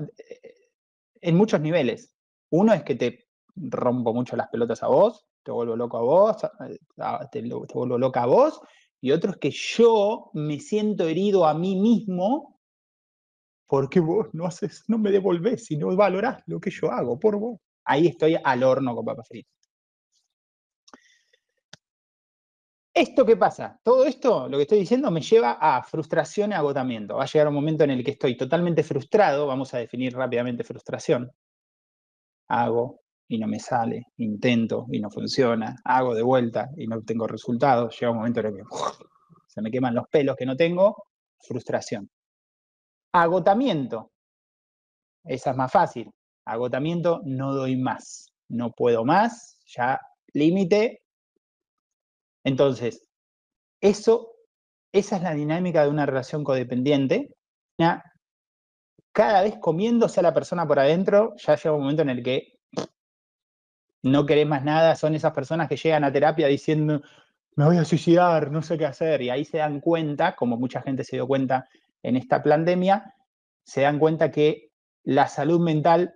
en 1.21 1.35
muchos 1.35 1.59
niveles. 1.59 2.15
Uno 2.49 2.73
es 2.73 2.83
que 2.83 2.95
te 2.95 3.27
rompo 3.55 4.13
mucho 4.13 4.35
las 4.35 4.47
pelotas 4.49 4.83
a 4.83 4.87
vos, 4.87 5.25
te 5.43 5.51
vuelvo 5.51 5.75
loco 5.75 5.97
a 5.97 6.01
vos, 6.01 6.37
te, 7.31 7.41
vuelvo 7.73 7.97
loca 7.97 8.23
a 8.23 8.25
vos, 8.25 8.61
y 9.01 9.11
otro 9.11 9.31
es 9.31 9.37
que 9.37 9.51
yo 9.51 10.29
me 10.33 10.59
siento 10.59 11.07
herido 11.07 11.45
a 11.45 11.53
mí 11.53 11.75
mismo 11.75 12.59
porque 13.67 13.99
vos 13.99 14.27
no 14.33 14.49
no 14.87 14.97
me 14.97 15.11
devolvés 15.11 15.71
y 15.71 15.77
no 15.77 15.95
valorás 15.95 16.43
lo 16.45 16.59
que 16.59 16.69
yo 16.69 16.91
hago 16.91 17.19
por 17.19 17.37
vos. 17.37 17.59
Ahí 17.85 18.07
estoy 18.07 18.37
al 18.41 18.63
horno 18.63 18.95
con 18.95 19.05
papas 19.05 19.27
fritas. 19.27 19.60
¿Esto 22.93 23.25
qué 23.25 23.37
pasa? 23.37 23.79
Todo 23.83 24.05
esto, 24.05 24.49
lo 24.49 24.57
que 24.57 24.63
estoy 24.63 24.79
diciendo, 24.79 25.09
me 25.11 25.21
lleva 25.21 25.57
a 25.59 25.81
frustración 25.83 26.51
y 26.51 26.55
agotamiento. 26.55 27.15
Va 27.15 27.23
a 27.23 27.27
llegar 27.27 27.47
un 27.47 27.53
momento 27.53 27.85
en 27.85 27.91
el 27.91 28.03
que 28.03 28.11
estoy 28.11 28.35
totalmente 28.35 28.83
frustrado, 28.83 29.47
vamos 29.47 29.73
a 29.73 29.77
definir 29.77 30.13
rápidamente 30.13 30.63
frustración. 30.65 31.31
Hago, 32.49 32.99
y 33.29 33.37
no 33.37 33.47
me 33.47 33.59
sale, 33.59 34.07
intento 34.17 34.87
y 34.91 34.99
no 34.99 35.09
funciona, 35.09 35.77
hago 35.85 36.13
de 36.13 36.21
vuelta 36.21 36.69
y 36.75 36.85
no 36.85 37.01
tengo 37.01 37.27
resultados, 37.27 37.97
llega 37.97 38.11
un 38.11 38.17
momento 38.17 38.41
en 38.41 38.47
el 38.47 38.55
que 38.55 38.63
se 39.47 39.61
me 39.61 39.71
queman 39.71 39.95
los 39.95 40.07
pelos 40.09 40.35
que 40.35 40.45
no 40.45 40.57
tengo, 40.57 41.05
frustración. 41.39 42.09
Agotamiento, 43.13 44.11
esa 45.23 45.51
es 45.51 45.57
más 45.57 45.71
fácil, 45.71 46.11
agotamiento, 46.45 47.21
no 47.23 47.53
doy 47.53 47.77
más, 47.77 48.33
no 48.49 48.71
puedo 48.71 49.05
más, 49.05 49.59
ya 49.65 49.97
límite. 50.33 51.01
Entonces, 52.43 53.07
eso, 53.81 54.33
esa 54.91 55.17
es 55.17 55.21
la 55.21 55.33
dinámica 55.33 55.83
de 55.83 55.89
una 55.89 56.05
relación 56.05 56.43
codependiente. 56.43 57.35
Cada 59.11 59.43
vez 59.43 59.57
comiéndose 59.57 60.19
a 60.19 60.23
la 60.23 60.33
persona 60.33 60.67
por 60.67 60.79
adentro, 60.79 61.33
ya 61.37 61.55
llega 61.55 61.73
un 61.73 61.81
momento 61.81 62.01
en 62.03 62.09
el 62.09 62.23
que 62.23 62.59
no 64.03 64.25
querés 64.25 64.47
más 64.47 64.63
nada, 64.63 64.95
son 64.95 65.15
esas 65.15 65.33
personas 65.33 65.67
que 65.67 65.77
llegan 65.77 66.03
a 66.03 66.11
terapia 66.11 66.47
diciendo, 66.47 67.01
me 67.55 67.65
voy 67.65 67.77
a 67.77 67.85
suicidar, 67.85 68.51
no 68.51 68.61
sé 68.61 68.77
qué 68.77 68.85
hacer, 68.85 69.21
y 69.21 69.29
ahí 69.29 69.45
se 69.45 69.57
dan 69.57 69.79
cuenta, 69.79 70.35
como 70.35 70.57
mucha 70.57 70.81
gente 70.81 71.03
se 71.03 71.17
dio 71.17 71.27
cuenta 71.27 71.67
en 72.01 72.15
esta 72.15 72.41
pandemia, 72.41 73.13
se 73.63 73.81
dan 73.81 73.99
cuenta 73.99 74.31
que 74.31 74.71
la 75.03 75.27
salud 75.27 75.59
mental 75.59 76.15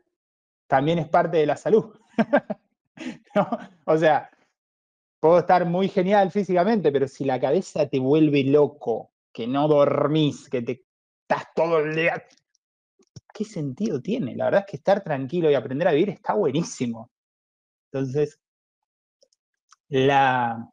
también 0.67 0.99
es 0.99 1.07
parte 1.07 1.37
de 1.37 1.45
la 1.45 1.57
salud. 1.57 1.93
O 3.85 3.97
sea, 3.97 4.29
puedo 5.25 5.39
estar 5.39 5.65
muy 5.65 5.87
genial 5.87 6.29
físicamente, 6.29 6.91
pero 6.91 7.07
si 7.07 7.25
la 7.25 7.39
cabeza 7.39 7.89
te 7.89 7.97
vuelve 7.97 8.43
loco, 8.43 9.11
que 9.33 9.47
no 9.47 9.67
dormís, 9.67 10.47
que 10.47 10.61
te 10.61 10.85
estás 11.23 11.47
todo 11.55 11.79
el 11.79 11.95
día, 11.95 12.23
¿qué 13.33 13.43
sentido 13.43 13.99
tiene? 13.99 14.35
La 14.35 14.45
verdad 14.45 14.65
es 14.67 14.67
que 14.69 14.77
estar 14.77 15.03
tranquilo 15.03 15.49
y 15.49 15.55
aprender 15.55 15.87
a 15.87 15.93
vivir 15.93 16.11
está 16.11 16.35
buenísimo. 16.35 17.09
Entonces, 17.91 18.39
la, 19.87 20.71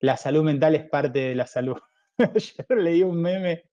la 0.00 0.16
salud 0.16 0.42
mental 0.42 0.74
es 0.74 0.88
parte 0.88 1.20
de 1.20 1.34
la 1.36 1.46
salud. 1.46 1.76
Ayer 2.18 2.66
leí 2.78 3.04
un 3.04 3.22
meme. 3.22 3.70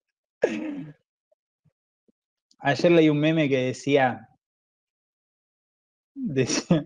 Ayer 2.60 2.92
leí 2.92 3.10
un 3.10 3.20
meme 3.20 3.50
que 3.50 3.58
decía, 3.58 4.30
decía 6.14 6.86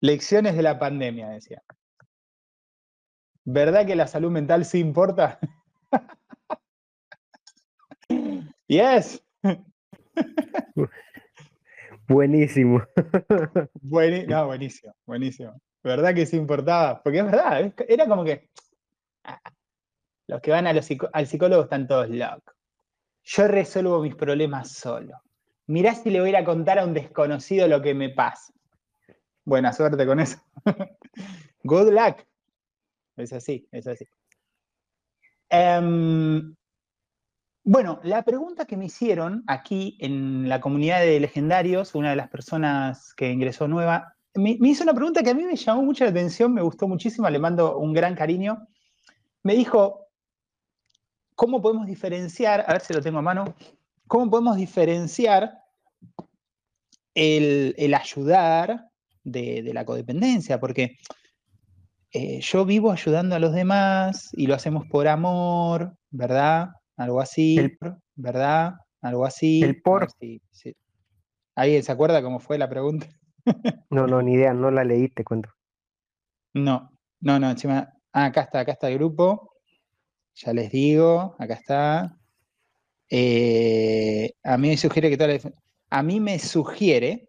lecciones 0.00 0.54
de 0.54 0.62
la 0.62 0.78
pandemia, 0.78 1.30
decía. 1.30 1.64
¿Verdad 3.46 3.86
que 3.86 3.94
la 3.94 4.08
salud 4.08 4.32
mental 4.32 4.64
sí 4.64 4.80
importa? 4.80 5.38
yes. 8.66 9.22
Buenísimo. 12.08 12.82
no, 14.26 14.46
buenísimo, 14.46 14.94
buenísimo. 15.06 15.60
¿Verdad 15.84 16.12
que 16.12 16.26
sí 16.26 16.36
importaba? 16.36 17.00
Porque 17.00 17.20
es 17.20 17.24
verdad, 17.24 17.72
era 17.88 18.08
como 18.08 18.24
que 18.24 18.50
ah, 19.22 19.40
los 20.26 20.40
que 20.40 20.50
van 20.50 20.66
al 20.66 20.82
psicólogo 20.82 21.62
están 21.62 21.86
todos 21.86 22.08
locos. 22.08 22.52
Yo 23.22 23.46
resuelvo 23.46 24.02
mis 24.02 24.16
problemas 24.16 24.72
solo. 24.72 25.22
Mirá 25.68 25.94
si 25.94 26.10
le 26.10 26.20
voy 26.20 26.34
a 26.34 26.44
contar 26.44 26.80
a 26.80 26.84
un 26.84 26.94
desconocido 26.94 27.68
lo 27.68 27.80
que 27.80 27.94
me 27.94 28.08
pasa. 28.08 28.52
Buena 29.44 29.72
suerte 29.72 30.04
con 30.04 30.18
eso. 30.18 30.38
Good 31.62 31.92
luck. 31.92 32.26
Es 33.16 33.32
así, 33.32 33.66
es 33.72 33.86
así. 33.86 34.06
Em, 35.48 36.54
bueno, 37.64 38.00
la 38.02 38.22
pregunta 38.22 38.66
que 38.66 38.76
me 38.76 38.86
hicieron 38.86 39.42
aquí 39.46 39.96
en 40.00 40.48
la 40.48 40.60
comunidad 40.60 41.00
de 41.00 41.18
legendarios, 41.20 41.94
una 41.94 42.10
de 42.10 42.16
las 42.16 42.28
personas 42.28 43.14
que 43.14 43.30
ingresó 43.30 43.68
nueva, 43.68 44.16
me, 44.36 44.58
hizo 44.60 44.82
una 44.82 44.94
pregunta 44.94 45.22
que 45.22 45.30
a 45.30 45.34
mí 45.34 45.44
me 45.44 45.56
llamó 45.56 45.82
mucho 45.82 46.04
la 46.04 46.10
atención, 46.10 46.52
me 46.52 46.62
gustó 46.62 46.86
muchísimo, 46.88 47.28
le 47.28 47.38
mando 47.38 47.78
un 47.78 47.92
gran 47.92 48.14
cariño. 48.14 48.68
Me 49.42 49.54
dijo, 49.54 50.08
¿cómo 51.34 51.62
podemos 51.62 51.86
diferenciar, 51.86 52.64
a 52.66 52.72
ver 52.72 52.82
si 52.82 52.92
lo 52.92 53.00
tengo 53.00 53.18
a 53.18 53.22
mano, 53.22 53.54
cómo 54.06 54.30
podemos 54.30 54.56
diferenciar 54.56 55.58
el, 57.14 57.94
ayudar 57.94 58.90
de, 59.24 59.70
la 59.72 59.84
codependencia, 59.84 60.60
porque 60.60 60.98
eh, 62.16 62.40
yo 62.40 62.64
vivo 62.64 62.92
ayudando 62.92 63.36
a 63.36 63.38
los 63.38 63.52
demás 63.52 64.30
y 64.32 64.46
lo 64.46 64.54
hacemos 64.54 64.86
por 64.86 65.06
amor, 65.06 65.94
¿verdad? 66.10 66.70
Algo 66.96 67.20
así, 67.20 67.76
¿verdad? 68.14 68.72
Algo 69.02 69.26
así. 69.26 69.62
El 69.62 69.82
por. 69.82 70.08
¿Alguien 71.54 71.82
se 71.82 71.92
acuerda 71.92 72.22
cómo 72.22 72.40
fue 72.40 72.56
la 72.56 72.70
pregunta? 72.70 73.06
no, 73.90 74.06
no, 74.06 74.22
ni 74.22 74.32
idea, 74.32 74.54
no 74.54 74.70
la 74.70 74.82
leí, 74.82 75.08
te 75.08 75.24
cuento. 75.24 75.50
No, 76.54 76.90
no, 77.20 77.38
no, 77.38 77.50
encima. 77.50 77.92
Ah, 78.12 78.24
acá 78.24 78.40
está, 78.40 78.60
acá 78.60 78.72
está 78.72 78.88
el 78.88 78.96
grupo. 78.96 79.52
Ya 80.36 80.54
les 80.54 80.70
digo, 80.70 81.36
acá 81.38 81.52
está. 81.52 82.16
Eh, 83.10 84.32
a 84.42 84.56
mí 84.56 84.68
me 84.68 84.76
sugiere 84.78 85.10
que 85.10 85.18
toda 85.18 85.34
la, 85.34 85.52
a 85.90 86.02
mí 86.02 86.18
me 86.18 86.38
sugiere 86.38 87.28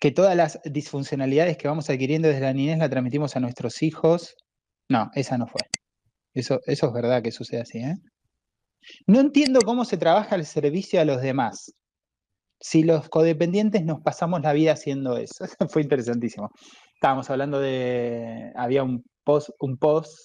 que 0.00 0.10
todas 0.10 0.36
las 0.36 0.60
disfuncionalidades 0.64 1.56
que 1.56 1.68
vamos 1.68 1.88
adquiriendo 1.90 2.28
desde 2.28 2.42
la 2.42 2.52
niñez 2.52 2.78
la 2.78 2.88
transmitimos 2.88 3.36
a 3.36 3.40
nuestros 3.40 3.82
hijos. 3.82 4.34
No, 4.88 5.10
esa 5.14 5.38
no 5.38 5.46
fue. 5.46 5.60
Eso, 6.34 6.60
eso 6.66 6.86
es 6.88 6.92
verdad 6.92 7.22
que 7.22 7.30
sucede 7.30 7.60
así. 7.60 7.78
¿eh? 7.78 7.94
No 9.06 9.20
entiendo 9.20 9.60
cómo 9.64 9.84
se 9.84 9.96
trabaja 9.96 10.34
el 10.36 10.44
servicio 10.44 11.00
a 11.00 11.04
los 11.04 11.22
demás. 11.22 11.72
Si 12.60 12.82
los 12.82 13.08
codependientes 13.08 13.84
nos 13.84 14.00
pasamos 14.00 14.42
la 14.42 14.52
vida 14.52 14.72
haciendo 14.72 15.16
eso. 15.16 15.44
Fue 15.70 15.82
interesantísimo. 15.82 16.50
Estábamos 16.94 17.28
hablando 17.30 17.60
de. 17.60 18.52
Había 18.56 18.82
un 18.82 19.04
post, 19.24 19.50
un 19.60 19.76
post 19.76 20.18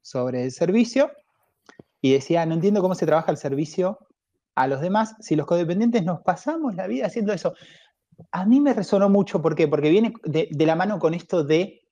sobre 0.00 0.44
el 0.44 0.52
servicio 0.52 1.10
y 2.00 2.12
decía: 2.12 2.46
No 2.46 2.54
entiendo 2.54 2.80
cómo 2.80 2.94
se 2.94 3.06
trabaja 3.06 3.32
el 3.32 3.38
servicio 3.38 3.98
a 4.54 4.66
los 4.66 4.80
demás 4.80 5.14
si 5.20 5.36
los 5.36 5.46
codependientes 5.46 6.04
nos 6.04 6.20
pasamos 6.20 6.74
la 6.74 6.86
vida 6.86 7.06
haciendo 7.06 7.32
eso. 7.32 7.54
A 8.32 8.44
mí 8.46 8.60
me 8.60 8.74
resonó 8.74 9.08
mucho, 9.08 9.40
¿por 9.42 9.54
qué? 9.54 9.68
Porque 9.68 9.90
viene 9.90 10.12
de, 10.24 10.48
la 10.66 10.76
mano 10.76 10.98
con 10.98 11.14
esto 11.14 11.44
de 11.44 11.82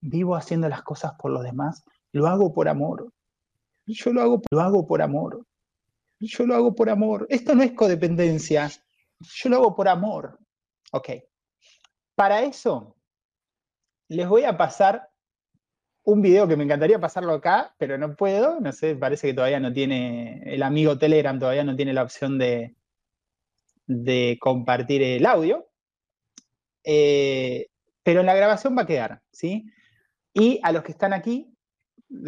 vivo 0.00 0.36
haciendo 0.36 0.68
las 0.68 0.82
cosas 0.82 1.12
por 1.18 1.30
los 1.30 1.42
demás, 1.42 1.84
lo 2.12 2.26
hago 2.26 2.52
por 2.52 2.68
amor. 2.68 3.12
Yo 3.86 4.12
lo 4.12 4.22
hago, 4.22 4.42
lo 4.50 4.60
hago 4.60 4.86
por 4.86 5.02
amor. 5.02 5.46
Yo 6.20 6.46
lo 6.46 6.54
hago 6.54 6.74
por 6.74 6.90
amor. 6.90 7.26
Esto 7.30 7.54
no 7.54 7.62
es 7.62 7.72
codependencia. 7.72 8.70
Yo 9.18 9.48
lo 9.48 9.56
hago 9.56 9.74
por 9.74 9.88
amor. 9.88 10.38
Ok. 10.92 11.10
Para 12.14 12.42
eso, 12.42 12.96
les 14.08 14.28
voy 14.28 14.44
a 14.44 14.56
pasar 14.56 15.08
un 16.04 16.20
video 16.20 16.48
que 16.48 16.56
me 16.56 16.64
encantaría 16.64 16.98
pasarlo 16.98 17.32
acá, 17.32 17.74
pero 17.78 17.96
no 17.96 18.16
puedo, 18.16 18.60
no 18.60 18.72
sé, 18.72 18.96
parece 18.96 19.28
que 19.28 19.34
todavía 19.34 19.60
no 19.60 19.72
tiene, 19.72 20.42
el 20.44 20.62
amigo 20.62 20.98
Telegram 20.98 21.38
todavía 21.38 21.64
no 21.64 21.76
tiene 21.76 21.92
la 21.92 22.02
opción 22.02 22.38
de, 22.38 22.76
de 23.86 24.38
compartir 24.40 25.02
el 25.02 25.26
audio, 25.26 25.68
eh, 26.84 27.68
pero 28.02 28.20
en 28.20 28.26
la 28.26 28.34
grabación 28.34 28.76
va 28.76 28.82
a 28.82 28.86
quedar, 28.86 29.22
¿sí? 29.30 29.70
Y 30.34 30.60
a 30.62 30.72
los 30.72 30.82
que 30.82 30.92
están 30.92 31.12
aquí, 31.12 31.54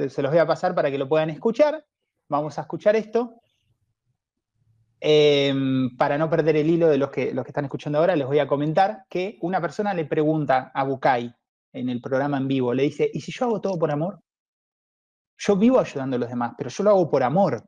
se 0.08 0.22
los 0.22 0.30
voy 0.30 0.40
a 0.40 0.46
pasar 0.46 0.74
para 0.74 0.90
que 0.90 0.98
lo 0.98 1.08
puedan 1.08 1.30
escuchar, 1.30 1.84
vamos 2.28 2.58
a 2.58 2.62
escuchar 2.62 2.96
esto. 2.96 3.40
Em, 5.00 5.94
para 5.98 6.16
no 6.16 6.30
perder 6.30 6.56
el 6.56 6.70
hilo 6.70 6.88
de 6.88 6.96
los 6.96 7.10
que, 7.10 7.34
los 7.34 7.44
que 7.44 7.50
están 7.50 7.66
escuchando 7.66 7.98
ahora, 7.98 8.16
les 8.16 8.26
voy 8.26 8.38
a 8.38 8.46
comentar 8.46 9.04
que 9.10 9.38
una 9.42 9.60
persona 9.60 9.92
le 9.92 10.06
pregunta 10.06 10.70
a 10.74 10.84
Bukai, 10.84 11.34
en 11.74 11.88
el 11.88 12.00
programa 12.00 12.38
en 12.38 12.48
vivo, 12.48 12.72
le 12.72 12.84
dice, 12.84 13.10
¿y 13.12 13.20
si 13.20 13.32
yo 13.32 13.46
hago 13.46 13.60
todo 13.60 13.78
por 13.78 13.90
amor? 13.90 14.20
Yo 15.36 15.56
vivo 15.56 15.80
ayudando 15.80 16.16
a 16.16 16.20
los 16.20 16.28
demás, 16.28 16.52
pero 16.56 16.70
yo 16.70 16.84
lo 16.84 16.90
hago 16.90 17.10
por 17.10 17.22
amor. 17.22 17.64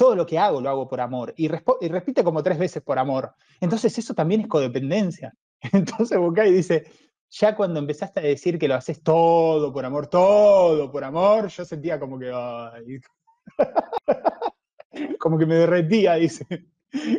Todo 0.00 0.16
lo 0.16 0.24
que 0.24 0.38
hago 0.38 0.62
lo 0.62 0.70
hago 0.70 0.88
por 0.88 0.98
amor. 0.98 1.34
Y, 1.36 1.48
repite 1.48 2.24
como 2.24 2.42
tres 2.42 2.58
veces 2.58 2.82
por 2.82 2.98
amor. 2.98 3.34
Entonces 3.60 3.98
eso 3.98 4.14
también 4.14 4.40
es 4.40 4.46
codependencia. 4.46 5.34
Entonces 5.72 6.16
Bukai 6.16 6.50
dice, 6.50 6.90
ya 7.28 7.54
cuando 7.54 7.80
empezaste 7.80 8.20
a 8.20 8.22
decir 8.22 8.58
que 8.58 8.66
lo 8.66 8.76
haces 8.76 9.02
todo 9.02 9.70
por 9.70 9.84
amor, 9.84 10.06
todo 10.06 10.90
por 10.90 11.04
amor, 11.04 11.48
yo 11.48 11.66
sentía 11.66 12.00
como 12.00 12.18
que... 12.18 12.32
como 15.18 15.36
que 15.36 15.44
me 15.44 15.56
derretía, 15.56 16.14
dice. 16.14 16.46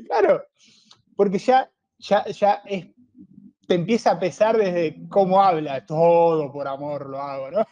Claro, 0.08 0.44
porque 1.16 1.38
ya, 1.38 1.72
ya, 2.00 2.26
ya 2.26 2.64
te 3.68 3.76
empieza 3.76 4.10
a 4.10 4.20
pesar 4.20 4.58
desde 4.58 5.08
cómo 5.08 5.40
habla, 5.40 5.86
todo 5.86 6.52
por 6.52 6.68
amor 6.68 7.12
lo 7.12 7.22
hago, 7.22 7.52
¿no? 7.52 7.64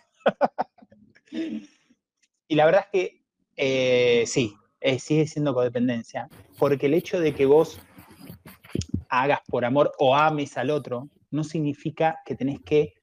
y 2.47 2.55
la 2.55 2.65
verdad 2.65 2.85
es 2.91 2.91
que 2.91 3.23
eh, 3.57 4.23
sí, 4.27 4.53
eh, 4.81 4.99
sigue 4.99 5.27
siendo 5.27 5.53
codependencia, 5.53 6.29
porque 6.57 6.85
el 6.85 6.93
hecho 6.93 7.19
de 7.19 7.33
que 7.33 7.45
vos 7.45 7.79
hagas 9.09 9.39
por 9.47 9.65
amor 9.65 9.91
o 9.97 10.15
ames 10.15 10.57
al 10.57 10.69
otro, 10.69 11.09
no 11.31 11.43
significa 11.43 12.19
que 12.25 12.35
tenés 12.35 12.59
que 12.61 12.93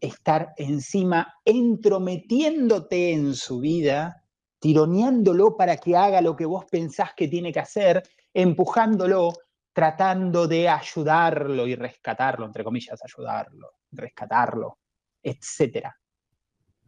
estar 0.00 0.52
encima, 0.56 1.34
entrometiéndote 1.44 3.12
en 3.12 3.34
su 3.34 3.60
vida, 3.60 4.24
tironeándolo 4.58 5.56
para 5.56 5.76
que 5.76 5.96
haga 5.96 6.20
lo 6.20 6.36
que 6.36 6.46
vos 6.46 6.64
pensás 6.70 7.10
que 7.16 7.28
tiene 7.28 7.52
que 7.52 7.60
hacer, 7.60 8.02
empujándolo, 8.32 9.32
tratando 9.72 10.46
de 10.46 10.68
ayudarlo 10.68 11.66
y 11.66 11.74
rescatarlo, 11.74 12.46
entre 12.46 12.64
comillas, 12.64 13.00
ayudarlo, 13.04 13.70
rescatarlo, 13.92 14.78
etc. 15.22 15.88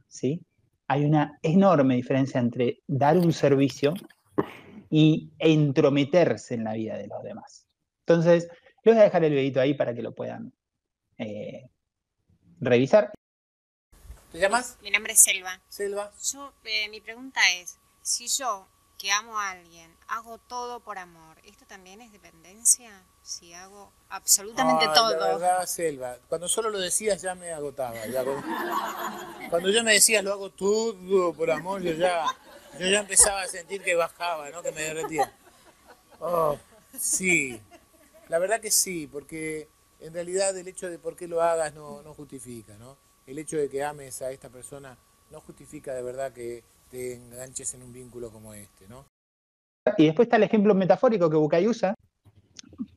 ¿Sí? 0.07 0.41
Hay 0.89 1.05
una 1.05 1.39
enorme 1.43 1.95
diferencia 1.95 2.41
entre 2.41 2.83
dar 2.87 3.17
un 3.17 3.33
servicio 3.33 3.95
y 4.91 5.31
entrometerse 5.39 6.55
en 6.55 6.65
la 6.65 6.75
vida 6.75 6.97
de 6.97 7.07
los 7.07 7.23
demás. 7.23 7.67
Entonces, 8.07 8.49
les 8.83 8.95
voy 8.95 9.01
a 9.01 9.05
dejar 9.05 9.25
el 9.25 9.33
videito 9.33 9.61
ahí 9.61 9.75
para 9.75 9.95
que 9.95 10.03
lo 10.03 10.15
puedan 10.15 10.53
eh, 11.19 11.69
revisar. 12.61 13.13
¿Te 14.33 14.39
llamas? 14.39 14.79
Mi 14.83 14.91
nombre 14.91 15.13
es 15.13 15.21
Selva. 15.21 15.61
Selva. 15.69 16.13
Yo, 16.33 16.53
eh, 16.65 16.89
mi 16.89 17.01
pregunta 17.01 17.41
es, 17.61 17.79
si 18.03 18.29
yo 18.29 18.69
que 19.01 19.11
amo 19.11 19.39
a 19.39 19.53
alguien, 19.53 19.97
hago 20.09 20.37
todo 20.37 20.81
por 20.81 20.99
amor, 20.99 21.39
¿esto 21.45 21.65
también 21.67 22.03
es 22.03 22.13
dependencia? 22.13 22.91
Si 23.23 23.55
hago 23.55 23.91
absolutamente 24.11 24.87
todo. 24.95 25.19
La 25.19 25.27
verdad, 25.29 25.67
Selva, 25.67 26.19
cuando 26.29 26.49
solo 26.49 26.69
lo 26.69 26.79
decías 26.79 27.23
ya 27.23 27.35
me 27.35 27.51
agotaba. 27.51 27.95
cuando 29.51 29.71
yo 29.71 29.83
me 29.83 29.95
decías 29.95 30.23
lo 30.23 30.33
hago 30.33 30.51
todo 30.51 31.33
por 31.33 31.51
amor, 31.51 31.81
yo 31.81 31.93
ya, 31.93 32.27
yo 32.79 32.87
ya 32.87 33.01
empezaba 33.01 33.43
a 33.43 33.47
sentir 33.47 33.83
que 33.83 33.95
bajaba, 33.95 34.51
¿no? 34.51 34.63
que 34.63 34.73
me 34.73 34.83
derretía. 34.83 35.33
Oh, 36.21 36.57
sí, 36.99 37.61
la 38.29 38.39
verdad 38.39 38.61
que 38.61 38.71
sí, 38.71 39.07
porque 39.07 39.69
en 40.01 40.13
realidad 40.13 40.57
el 40.57 40.69
hecho 40.69 40.89
de 40.89 40.99
por 40.99 41.17
qué 41.17 41.27
lo 41.29 41.43
hagas 41.43 41.75
no, 41.75 42.03
no 42.03 42.15
justifica, 42.15 42.77
¿no? 42.79 42.97
El 43.27 43.39
hecho 43.39 43.57
de 43.57 43.69
que 43.69 43.83
ames 43.85 44.23
a 44.23 44.31
esta 44.31 44.49
persona 44.49 44.97
no 45.31 45.41
justifica 45.41 45.95
de 45.95 46.03
verdad 46.03 46.33
que 46.33 46.65
te 46.91 47.15
enganches 47.15 47.75
en 47.75 47.83
un 47.83 47.93
vínculo 47.93 48.31
como 48.31 48.53
este, 48.53 48.89
¿no? 48.89 49.07
Y 49.97 50.07
después 50.07 50.27
está 50.27 50.37
el 50.37 50.43
ejemplo 50.43 50.75
metafórico 50.75 51.31
que 51.31 51.37
Bucay 51.37 51.67
usa. 51.67 51.95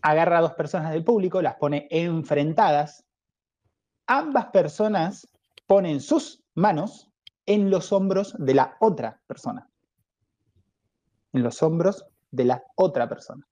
Agarra 0.01 0.39
a 0.39 0.41
dos 0.41 0.53
personas 0.53 0.91
del 0.91 1.03
público, 1.03 1.41
las 1.41 1.55
pone 1.55 1.87
enfrentadas. 1.89 3.05
Ambas 4.07 4.47
personas 4.47 5.27
ponen 5.65 6.01
sus 6.01 6.43
manos 6.55 7.09
en 7.45 7.69
los 7.69 7.91
hombros 7.91 8.35
de 8.37 8.53
la 8.53 8.77
otra 8.79 9.21
persona. 9.27 9.69
En 11.33 11.43
los 11.43 11.61
hombros 11.63 12.05
de 12.31 12.45
la 12.45 12.63
otra 12.75 13.07
persona. 13.09 13.47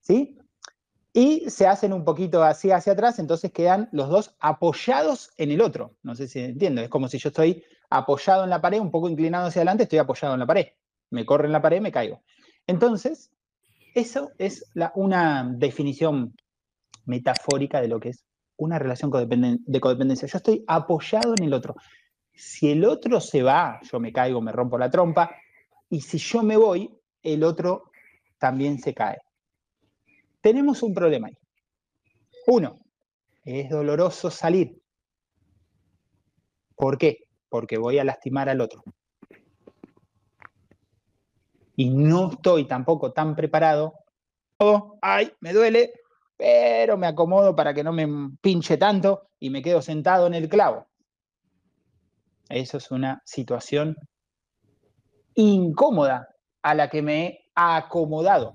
¿Sí? 0.00 0.38
Y 1.12 1.48
se 1.48 1.66
hacen 1.66 1.92
un 1.92 2.04
poquito 2.04 2.42
así 2.42 2.72
hacia 2.72 2.92
atrás, 2.92 3.18
entonces 3.18 3.52
quedan 3.52 3.88
los 3.92 4.08
dos 4.08 4.34
apoyados 4.40 5.30
en 5.36 5.52
el 5.52 5.60
otro. 5.60 5.96
No 6.02 6.14
sé 6.16 6.26
si 6.26 6.40
entiendo, 6.40 6.82
es 6.82 6.88
como 6.88 7.08
si 7.08 7.18
yo 7.18 7.28
estoy 7.28 7.62
apoyado 7.88 8.42
en 8.44 8.50
la 8.50 8.60
pared, 8.60 8.80
un 8.80 8.90
poco 8.90 9.08
inclinado 9.08 9.46
hacia 9.46 9.60
adelante, 9.60 9.84
estoy 9.84 10.00
apoyado 10.00 10.34
en 10.34 10.40
la 10.40 10.46
pared. 10.46 10.66
Me 11.10 11.24
corre 11.24 11.46
en 11.46 11.52
la 11.52 11.62
pared, 11.62 11.80
me 11.80 11.92
caigo. 11.92 12.22
Entonces, 12.66 13.30
eso 13.94 14.32
es 14.38 14.64
una 14.96 15.48
definición 15.56 16.34
metafórica 17.04 17.80
de 17.80 17.88
lo 17.88 18.00
que 18.00 18.08
es 18.08 18.24
una 18.56 18.78
relación 18.80 19.10
de 19.12 19.80
codependencia. 19.80 20.26
Yo 20.26 20.38
estoy 20.38 20.64
apoyado 20.66 21.34
en 21.38 21.44
el 21.44 21.54
otro. 21.54 21.76
Si 22.34 22.70
el 22.70 22.84
otro 22.84 23.20
se 23.20 23.42
va, 23.42 23.80
yo 23.82 24.00
me 24.00 24.12
caigo, 24.12 24.40
me 24.40 24.52
rompo 24.52 24.76
la 24.76 24.90
trompa, 24.90 25.34
y 25.88 26.00
si 26.00 26.18
yo 26.18 26.42
me 26.42 26.56
voy, 26.56 26.90
el 27.22 27.44
otro 27.44 27.90
también 28.38 28.78
se 28.78 28.92
cae. 28.94 29.18
Tenemos 30.40 30.82
un 30.82 30.92
problema 30.92 31.28
ahí. 31.28 31.38
Uno, 32.46 32.78
es 33.44 33.70
doloroso 33.70 34.30
salir. 34.30 34.80
¿Por 36.74 36.98
qué? 36.98 37.24
porque 37.54 37.78
voy 37.78 38.00
a 38.00 38.04
lastimar 38.04 38.48
al 38.48 38.60
otro. 38.60 38.82
Y 41.76 41.88
no 41.88 42.32
estoy 42.32 42.64
tampoco 42.64 43.12
tan 43.12 43.36
preparado. 43.36 43.94
Oh, 44.58 44.98
ay, 45.00 45.30
me 45.38 45.52
duele, 45.52 45.92
pero 46.36 46.96
me 46.96 47.06
acomodo 47.06 47.54
para 47.54 47.72
que 47.72 47.84
no 47.84 47.92
me 47.92 48.08
pinche 48.40 48.76
tanto 48.76 49.28
y 49.38 49.50
me 49.50 49.62
quedo 49.62 49.82
sentado 49.82 50.26
en 50.26 50.34
el 50.34 50.48
clavo. 50.48 50.88
Eso 52.48 52.78
es 52.78 52.90
una 52.90 53.22
situación 53.24 53.96
incómoda 55.34 56.28
a 56.62 56.74
la 56.74 56.88
que 56.88 57.02
me 57.02 57.26
he 57.26 57.38
acomodado. 57.54 58.54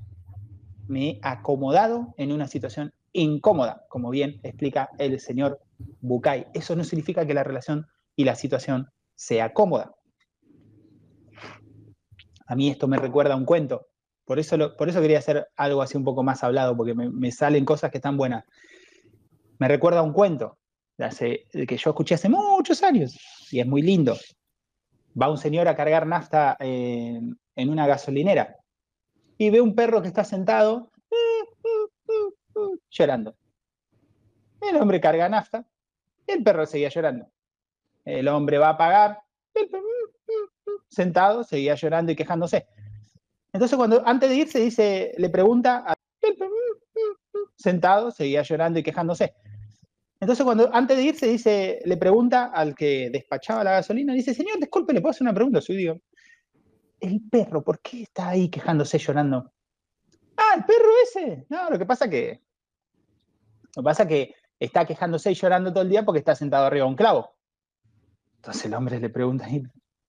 Me 0.88 1.10
he 1.10 1.20
acomodado 1.22 2.14
en 2.18 2.32
una 2.32 2.48
situación 2.48 2.94
incómoda, 3.14 3.86
como 3.90 4.10
bien 4.10 4.40
explica 4.44 4.90
el 4.98 5.20
señor 5.20 5.60
Bucay. 6.02 6.48
Eso 6.54 6.76
no 6.76 6.84
significa 6.84 7.26
que 7.26 7.34
la 7.34 7.44
relación 7.44 7.88
y 8.16 8.26
la 8.26 8.36
situación 8.36 8.90
sea 9.16 9.54
cómoda. 9.54 9.96
A 12.48 12.56
mí 12.56 12.70
esto 12.70 12.88
me 12.88 12.98
recuerda 12.98 13.34
a 13.34 13.38
un 13.38 13.46
cuento. 13.46 13.88
Por 14.26 14.40
eso, 14.40 14.76
por 14.78 14.90
eso 14.90 15.02
quería 15.02 15.20
hacer 15.20 15.48
algo 15.56 15.82
así 15.82 15.98
un 15.98 16.04
poco 16.04 16.24
más 16.24 16.44
hablado, 16.44 16.76
porque 16.78 16.94
me, 16.94 17.32
salen 17.32 17.66
cosas 17.66 17.92
que 17.92 17.98
están 17.98 18.18
buenas. 18.18 18.44
Me 19.58 19.68
recuerda 19.68 20.00
a 20.00 20.04
un 20.04 20.14
cuento 20.14 20.59
que 21.00 21.78
yo 21.78 21.90
escuché 21.90 22.16
hace 22.16 22.30
muchos 22.30 22.84
años 22.84 23.18
y 23.52 23.60
es 23.60 23.68
muy 23.68 23.82
lindo. 23.82 24.18
Va 25.20 25.30
un 25.30 25.38
señor 25.38 25.68
a 25.68 25.76
cargar 25.76 26.06
nafta 26.06 26.58
en 26.60 27.38
una 27.56 27.88
gasolinera 27.88 28.58
y 29.38 29.50
ve 29.50 29.62
un 29.62 29.74
perro 29.74 30.02
que 30.02 30.10
está 30.10 30.24
sentado 30.24 30.92
llorando. 32.90 33.36
El 34.62 34.76
hombre 34.76 35.00
carga 35.00 35.30
nafta, 35.30 35.66
el 36.28 36.44
perro 36.44 36.66
seguía 36.66 36.90
llorando. 36.90 37.28
El 38.04 38.28
hombre 38.28 38.58
va 38.58 38.70
a 38.70 38.78
pagar, 38.78 39.22
sentado, 40.90 41.44
seguía 41.44 41.76
llorando 41.76 42.12
y 42.12 42.16
quejándose. 42.16 42.68
Entonces, 43.54 43.78
cuando 43.78 44.06
antes 44.06 44.30
de 44.30 44.36
irse, 44.36 44.60
dice, 44.60 45.14
le 45.18 45.30
pregunta, 45.30 45.98
sentado, 47.56 48.12
seguía 48.12 48.42
llorando 48.44 48.80
y 48.80 48.84
quejándose. 48.84 49.34
Entonces, 50.20 50.44
cuando 50.44 50.70
antes 50.74 50.98
de 50.98 51.04
irse, 51.04 51.28
dice, 51.28 51.80
le 51.86 51.98
pregunta 51.98 52.48
al 52.48 52.76
que 52.76 53.10
despachaba 53.10 53.64
la 53.64 53.72
gasolina, 53.72 54.14
dice, 54.14 54.34
señor, 54.34 54.60
disculpe, 54.60 54.94
¿le 54.94 55.02
puedo 55.02 55.12
hacer 55.12 55.24
una 55.24 55.34
pregunta? 55.34 55.62
Su 55.62 55.74
digo, 55.74 55.98
el 57.00 57.22
perro, 57.30 57.64
¿por 57.64 57.80
qué 57.80 58.04
está 58.04 58.30
ahí 58.30 58.50
quejándose, 58.50 58.98
llorando? 58.98 59.54
Ah, 60.36 60.56
el 60.58 60.66
perro 60.66 60.90
ese. 61.04 61.46
No, 61.50 61.70
lo 61.70 61.78
que 61.78 61.86
pasa 61.86 62.10
que. 62.10 62.42
Lo 63.76 63.82
que 63.82 63.86
pasa 63.86 64.08
que 64.08 64.36
está 64.60 64.86
quejándose 64.86 65.32
y 65.32 65.36
llorando 65.36 65.72
todo 65.72 65.84
el 65.84 65.90
día 65.90 66.04
porque 66.04 66.20
está 66.20 66.36
sentado 66.36 66.66
arriba 66.66 66.86
de 66.86 66.90
un 66.90 66.98
clavo. 66.98 67.36
Entonces 68.38 68.66
el 68.66 68.74
hombre 68.74 69.00
le 69.00 69.10
pregunta, 69.10 69.48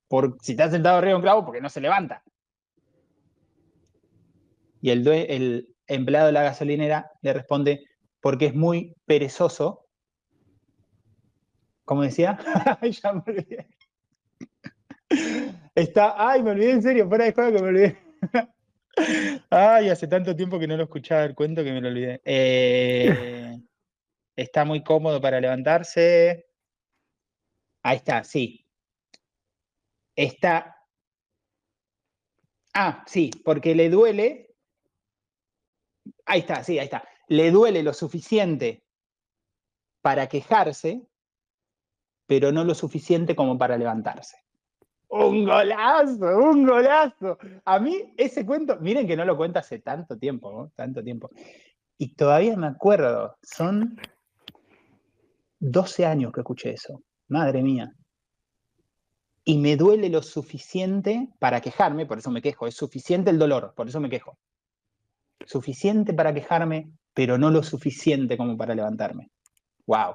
por, 0.09 0.37
si 0.41 0.53
está 0.53 0.71
sentado 0.71 0.99
arriba 0.99 1.11
de 1.11 1.17
un 1.17 1.23
clavo, 1.23 1.45
porque 1.45 1.61
no 1.61 1.69
se 1.69 1.81
levanta. 1.81 2.23
Y 4.81 4.91
el, 4.91 5.07
el 5.07 5.75
empleado 5.87 6.27
de 6.27 6.33
la 6.33 6.43
gasolinera 6.43 7.13
le 7.23 7.33
responde, 7.33 7.85
porque 8.21 8.47
es 8.47 8.55
muy 8.55 8.97
perezoso. 9.05 9.87
¿Cómo 11.91 12.03
decía? 12.03 12.39
ya 13.03 13.13
me 13.13 13.23
olvidé. 13.27 13.67
Está, 15.75 16.15
ay, 16.17 16.41
me 16.41 16.53
olvidé 16.53 16.71
en 16.71 16.83
serio, 16.83 17.09
fuera 17.09 17.25
de 17.25 17.33
juego 17.33 17.57
que 17.57 17.63
me 17.65 17.69
olvidé. 17.69 17.99
ay, 19.51 19.89
hace 19.89 20.07
tanto 20.07 20.37
tiempo 20.37 20.61
que 20.61 20.69
no 20.69 20.77
lo 20.77 20.85
escuchaba 20.85 21.25
el 21.25 21.35
cuento 21.35 21.65
que 21.65 21.73
me 21.73 21.81
lo 21.81 21.89
olvidé. 21.89 22.23
Eh, 22.25 23.59
está 24.37 24.65
muy 24.65 24.85
cómodo 24.85 25.21
para 25.21 25.41
levantarse. 25.41 26.47
Ahí 27.83 27.97
está, 27.97 28.23
sí. 28.23 28.65
Está. 30.15 30.77
Ah, 32.73 33.03
sí, 33.09 33.33
porque 33.45 33.75
le 33.75 33.91
duele. 33.91 34.55
Ahí 36.25 36.39
está, 36.39 36.63
sí, 36.63 36.79
ahí 36.79 36.85
está. 36.85 37.03
Le 37.27 37.51
duele 37.51 37.83
lo 37.83 37.93
suficiente 37.93 38.85
para 40.03 40.29
quejarse, 40.29 41.10
pero 42.31 42.53
no 42.53 42.63
lo 42.63 42.77
suficiente 42.77 43.35
como 43.35 43.59
para 43.59 43.77
levantarse. 43.77 44.37
Un 45.09 45.45
golazo, 45.45 46.39
un 46.39 46.65
golazo. 46.65 47.37
A 47.65 47.81
mí 47.81 48.15
ese 48.17 48.47
cuento, 48.47 48.77
miren 48.79 49.09
que 49.09 49.17
no 49.17 49.25
lo 49.25 49.37
cuento 49.37 49.59
hace 49.59 49.81
tanto 49.81 50.17
tiempo, 50.17 50.53
¿no? 50.53 50.73
tanto 50.77 51.03
tiempo. 51.03 51.29
Y 51.99 52.15
todavía 52.15 52.57
me 52.57 52.69
acuerdo, 52.69 53.37
son 53.43 54.01
12 55.59 56.07
años 56.07 56.33
que 56.33 56.43
escuché 56.43 56.71
eso. 56.71 57.03
Madre 57.27 57.65
mía 57.65 57.93
y 59.43 59.59
me 59.59 59.77
duele 59.77 60.09
lo 60.09 60.23
suficiente 60.23 61.31
para 61.41 61.61
quejarme, 61.61 62.07
por 62.07 62.19
eso 62.19 62.31
me 62.31 62.43
quejo, 62.43 62.69
es 62.69 62.77
suficiente 62.77 63.31
el 63.31 63.41
dolor, 63.41 63.75
por 63.75 63.89
eso 63.89 63.99
me 63.99 64.09
quejo. 64.09 64.39
Suficiente 65.45 66.15
para 66.15 66.33
quejarme, 66.33 66.93
pero 67.13 67.39
no 67.39 67.51
lo 67.51 67.65
suficiente 67.65 68.37
como 68.37 68.57
para 68.57 68.77
levantarme. 68.77 69.33
¡Wow! 69.87 70.15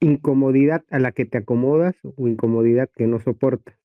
Incomodidad 0.00 0.84
a 0.90 0.98
la 0.98 1.12
que 1.12 1.24
te 1.24 1.38
acomodas 1.38 1.94
o 2.16 2.28
incomodidad 2.28 2.88
que 2.94 3.06
no 3.06 3.20
soportas. 3.20 3.76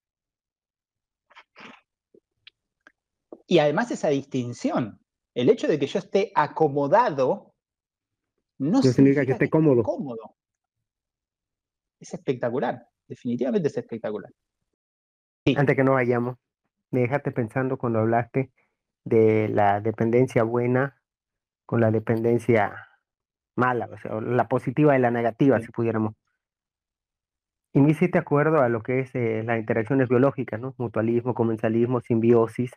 Y 3.46 3.58
además 3.58 3.90
esa 3.90 4.08
distinción, 4.08 4.98
el 5.34 5.48
hecho 5.50 5.68
de 5.68 5.78
que 5.78 5.86
yo 5.86 5.98
esté 5.98 6.32
acomodado 6.34 7.54
no, 8.58 8.82
significa, 8.82 9.24
que 9.24 9.32
esté 9.32 9.50
cómodo. 9.50 9.82
cómodo. 9.82 10.36
Es 12.00 12.14
espectacular 12.14 12.88
definitivamente 13.08 13.68
es 13.68 13.76
espectacular. 13.76 14.32
Antes 15.56 15.76
que 15.76 15.84
no 15.84 15.92
vayamos, 15.92 16.36
me 16.90 17.00
dejaste 17.00 17.30
pensando 17.30 17.78
cuando 17.78 18.00
hablaste 18.00 18.50
de 19.04 19.48
la 19.48 19.80
dependencia 19.80 20.42
buena 20.42 21.00
con 21.64 21.80
la 21.80 21.90
dependencia 21.90 22.85
mala, 23.56 23.88
o 23.92 23.98
sea, 23.98 24.20
la 24.20 24.48
positiva 24.48 24.96
y 24.96 25.00
la 25.00 25.10
negativa, 25.10 25.60
si 25.60 25.70
pudiéramos. 25.72 26.14
Y 27.72 27.80
me 27.80 27.90
hiciste 27.90 28.18
acuerdo 28.18 28.62
a 28.62 28.68
lo 28.68 28.82
que 28.82 29.00
es 29.00 29.14
eh, 29.14 29.42
las 29.44 29.58
interacciones 29.58 30.08
biológicas, 30.08 30.60
¿no? 30.60 30.74
Mutualismo, 30.78 31.34
comensalismo, 31.34 32.00
simbiosis, 32.00 32.72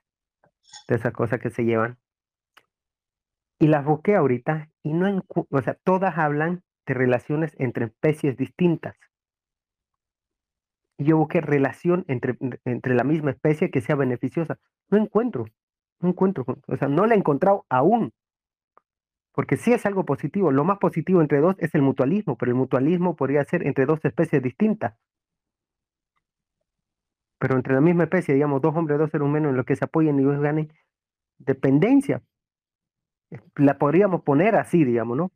de 0.87 0.95
esas 0.95 1.13
cosas 1.13 1.39
que 1.39 1.49
se 1.49 1.63
llevan. 1.63 1.97
Y 3.59 3.67
las 3.67 3.85
busqué 3.85 4.15
ahorita 4.15 4.69
y 4.83 4.93
no, 4.93 5.23
o 5.49 5.61
sea, 5.61 5.75
todas 5.83 6.17
hablan 6.17 6.63
de 6.85 6.93
relaciones 6.93 7.55
entre 7.59 7.85
especies 7.85 8.37
distintas 8.37 8.95
yo 10.99 11.17
busqué 11.17 11.41
relación 11.41 12.03
entre, 12.07 12.37
entre 12.65 12.93
la 12.93 13.03
misma 13.03 13.31
especie 13.31 13.71
que 13.71 13.81
sea 13.81 13.95
beneficiosa. 13.95 14.59
No 14.89 14.97
encuentro, 14.97 15.45
no 16.01 16.09
encuentro, 16.09 16.45
o 16.67 16.77
sea, 16.77 16.87
no 16.87 17.05
la 17.05 17.15
he 17.15 17.17
encontrado 17.17 17.65
aún. 17.69 18.11
Porque 19.39 19.55
sí 19.55 19.71
es 19.71 19.85
algo 19.85 20.03
positivo. 20.03 20.51
Lo 20.51 20.65
más 20.65 20.79
positivo 20.79 21.21
entre 21.21 21.39
dos 21.39 21.55
es 21.59 21.73
el 21.73 21.81
mutualismo, 21.81 22.37
pero 22.37 22.51
el 22.51 22.57
mutualismo 22.57 23.15
podría 23.15 23.41
ser 23.45 23.65
entre 23.65 23.85
dos 23.85 24.03
especies 24.03 24.43
distintas. 24.43 24.95
Pero 27.37 27.55
entre 27.55 27.73
la 27.73 27.79
misma 27.79 28.03
especie, 28.03 28.33
digamos, 28.33 28.61
dos 28.61 28.75
hombres, 28.75 28.99
dos 28.99 29.09
seres 29.09 29.25
humanos 29.25 29.51
en 29.51 29.55
los 29.55 29.65
que 29.65 29.77
se 29.77 29.85
apoyen 29.85 30.19
y 30.19 30.25
ganen 30.25 30.73
dependencia. 31.37 32.21
La 33.55 33.77
podríamos 33.77 34.23
poner 34.23 34.57
así, 34.57 34.83
digamos, 34.83 35.15
¿no? 35.15 35.31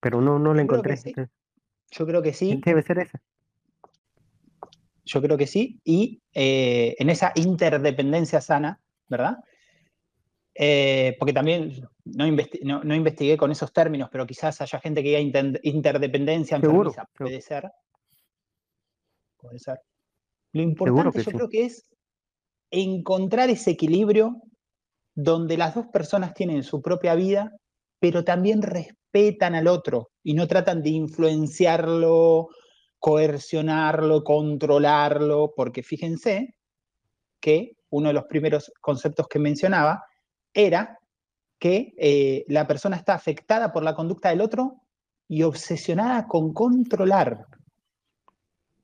Pero 0.00 0.20
no, 0.20 0.40
no 0.40 0.52
la 0.52 0.62
encontré. 0.62 0.98
Yo 1.92 2.06
creo 2.06 2.20
que 2.20 2.32
sí. 2.32 2.60
Debe 2.64 2.82
ser 2.82 2.98
esa. 2.98 3.22
Yo 5.04 5.22
creo 5.22 5.38
que 5.38 5.46
sí. 5.46 5.80
Y 5.84 6.20
eh, 6.32 6.96
en 6.98 7.10
esa 7.10 7.30
interdependencia 7.36 8.40
sana, 8.40 8.80
¿verdad? 9.08 9.38
Eh, 10.54 11.16
porque 11.18 11.32
también 11.32 11.72
no, 12.04 12.26
investigué 12.94 13.36
con 13.36 13.50
esos 13.50 13.72
términos, 13.72 14.08
pero 14.10 14.26
quizás 14.26 14.60
haya 14.60 14.78
gente 14.80 15.02
que 15.02 15.16
diga 15.16 15.58
interdependencia 15.62 16.56
enfermiza. 16.56 17.08
Puede 17.16 17.40
ser. 17.40 17.70
Puede 19.36 19.58
ser. 19.58 19.80
Lo 20.52 20.62
importante 20.62 21.22
yo 21.22 21.32
creo 21.32 21.48
que 21.48 21.64
es 21.64 21.88
encontrar 22.70 23.50
ese 23.50 23.72
equilibrio 23.72 24.40
donde 25.14 25.56
las 25.56 25.74
dos 25.74 25.86
personas 25.88 26.34
tienen 26.34 26.62
su 26.62 26.80
propia 26.80 27.14
vida, 27.14 27.52
pero 27.98 28.24
también 28.24 28.62
respetan 28.62 29.54
al 29.54 29.66
otro 29.66 30.10
y 30.22 30.34
no 30.34 30.46
tratan 30.46 30.82
de 30.82 30.90
influenciarlo 30.90 32.48
coercionarlo, 33.04 34.24
controlarlo, 34.24 35.52
porque 35.54 35.82
fíjense 35.82 36.54
que 37.38 37.76
uno 37.90 38.08
de 38.08 38.14
los 38.14 38.24
primeros 38.24 38.72
conceptos 38.80 39.28
que 39.28 39.38
mencionaba 39.38 40.02
era 40.54 40.98
que 41.58 41.94
eh, 41.98 42.44
la 42.48 42.66
persona 42.66 42.96
está 42.96 43.14
afectada 43.14 43.72
por 43.72 43.82
la 43.82 43.94
conducta 43.94 44.30
del 44.30 44.40
otro 44.40 44.82
y 45.28 45.42
obsesionada 45.42 46.26
con 46.26 46.52
controlar 46.52 47.46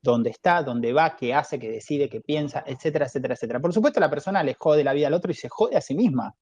dónde 0.02 0.30
está, 0.30 0.62
dónde 0.62 0.92
va, 0.92 1.16
qué 1.16 1.34
hace, 1.34 1.58
qué 1.58 1.70
decide, 1.70 2.08
qué 2.08 2.20
piensa, 2.20 2.64
etcétera, 2.66 3.06
etcétera, 3.06 3.34
etcétera. 3.34 3.60
Por 3.60 3.72
supuesto, 3.72 4.00
la 4.00 4.10
persona 4.10 4.42
le 4.42 4.54
jode 4.54 4.84
la 4.84 4.92
vida 4.92 5.08
al 5.08 5.14
otro 5.14 5.30
y 5.30 5.34
se 5.34 5.48
jode 5.48 5.76
a 5.76 5.80
sí 5.80 5.94
misma. 5.94 6.34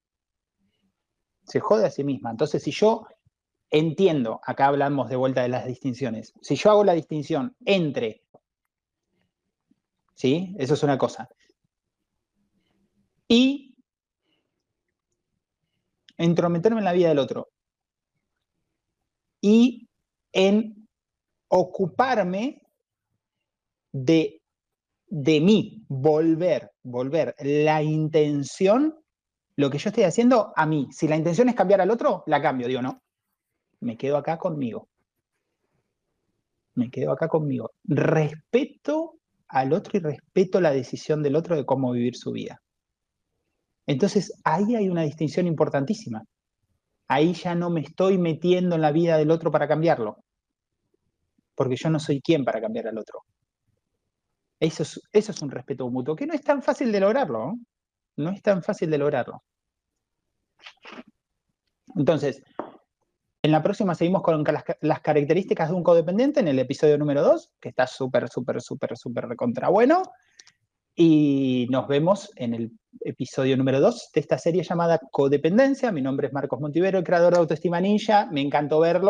Se 1.44 1.60
jode 1.60 1.86
a 1.86 1.90
sí 1.90 2.04
misma. 2.04 2.30
Entonces, 2.30 2.62
si 2.62 2.70
yo 2.70 3.06
entiendo, 3.70 4.40
acá 4.44 4.66
hablamos 4.66 5.08
de 5.08 5.16
vuelta 5.16 5.42
de 5.42 5.48
las 5.48 5.66
distinciones. 5.66 6.32
Si 6.40 6.54
yo 6.54 6.70
hago 6.70 6.84
la 6.84 6.92
distinción 6.92 7.56
entre, 7.64 8.22
¿sí? 10.14 10.54
Eso 10.58 10.74
es 10.74 10.82
una 10.82 10.98
cosa. 10.98 11.28
Y 13.26 13.67
entrometerme 16.18 16.80
en 16.80 16.84
la 16.84 16.92
vida 16.92 17.08
del 17.08 17.18
otro. 17.18 17.48
Y 19.40 19.88
en 20.32 20.88
ocuparme 21.48 22.62
de, 23.92 24.42
de 25.06 25.40
mí, 25.40 25.84
volver, 25.88 26.72
volver 26.82 27.34
la 27.38 27.82
intención, 27.82 28.94
lo 29.56 29.70
que 29.70 29.78
yo 29.78 29.88
estoy 29.88 30.04
haciendo 30.04 30.52
a 30.54 30.66
mí. 30.66 30.88
Si 30.90 31.08
la 31.08 31.16
intención 31.16 31.48
es 31.48 31.54
cambiar 31.54 31.80
al 31.80 31.90
otro, 31.90 32.24
la 32.26 32.42
cambio, 32.42 32.68
digo, 32.68 32.82
no 32.82 33.00
me 33.80 33.96
quedo 33.96 34.16
acá 34.16 34.38
conmigo. 34.38 34.88
Me 36.74 36.90
quedo 36.90 37.12
acá 37.12 37.28
conmigo. 37.28 37.72
Respeto 37.84 39.18
al 39.48 39.72
otro 39.72 39.98
y 39.98 40.00
respeto 40.00 40.60
la 40.60 40.70
decisión 40.70 41.22
del 41.22 41.36
otro 41.36 41.56
de 41.56 41.64
cómo 41.64 41.92
vivir 41.92 42.16
su 42.16 42.32
vida. 42.32 42.60
Entonces, 43.88 44.38
ahí 44.44 44.76
hay 44.76 44.90
una 44.90 45.02
distinción 45.02 45.46
importantísima. 45.46 46.22
Ahí 47.08 47.32
ya 47.32 47.54
no 47.54 47.70
me 47.70 47.80
estoy 47.80 48.18
metiendo 48.18 48.76
en 48.76 48.82
la 48.82 48.92
vida 48.92 49.16
del 49.16 49.30
otro 49.30 49.50
para 49.50 49.66
cambiarlo, 49.66 50.18
porque 51.54 51.76
yo 51.76 51.88
no 51.88 51.98
soy 51.98 52.20
quien 52.20 52.44
para 52.44 52.60
cambiar 52.60 52.86
al 52.86 52.98
otro. 52.98 53.24
Eso 54.60 54.82
es, 54.82 55.00
eso 55.10 55.32
es 55.32 55.40
un 55.40 55.50
respeto 55.50 55.88
mutuo, 55.88 56.14
que 56.14 56.26
no 56.26 56.34
es 56.34 56.42
tan 56.42 56.62
fácil 56.62 56.92
de 56.92 57.00
lograrlo. 57.00 57.54
No 58.16 58.30
es 58.30 58.42
tan 58.42 58.62
fácil 58.62 58.90
de 58.90 58.98
lograrlo. 58.98 59.42
Entonces, 61.96 62.42
en 63.42 63.52
la 63.52 63.62
próxima 63.62 63.94
seguimos 63.94 64.20
con 64.22 64.44
las, 64.82 65.00
características 65.00 65.70
de 65.70 65.74
un 65.74 65.82
codependiente 65.82 66.40
en 66.40 66.48
el 66.48 66.58
episodio 66.58 66.98
número 66.98 67.22
2, 67.22 67.52
que 67.58 67.70
está 67.70 67.86
súper, 67.86 68.28
súper, 68.28 68.60
súper, 68.60 68.98
súper 68.98 69.28
recontra 69.28 69.70
bueno. 69.70 70.02
Y 70.94 71.68
nos 71.70 71.88
vemos 71.88 72.30
en 72.36 72.52
el 72.52 72.72
episodio 73.02 73.56
número 73.56 73.80
2 73.80 74.10
de 74.12 74.20
esta 74.20 74.38
serie 74.38 74.62
llamada 74.62 74.98
Codependencia. 75.10 75.92
Mi 75.92 76.02
nombre 76.02 76.26
es 76.26 76.32
Marcos 76.32 76.60
Montivero, 76.60 76.98
el 76.98 77.04
creador 77.04 77.32
de 77.32 77.38
Autoestima 77.38 77.80
Ninja. 77.80 78.28
Me 78.30 78.40
encantó 78.40 78.80
verlo. 78.80 79.06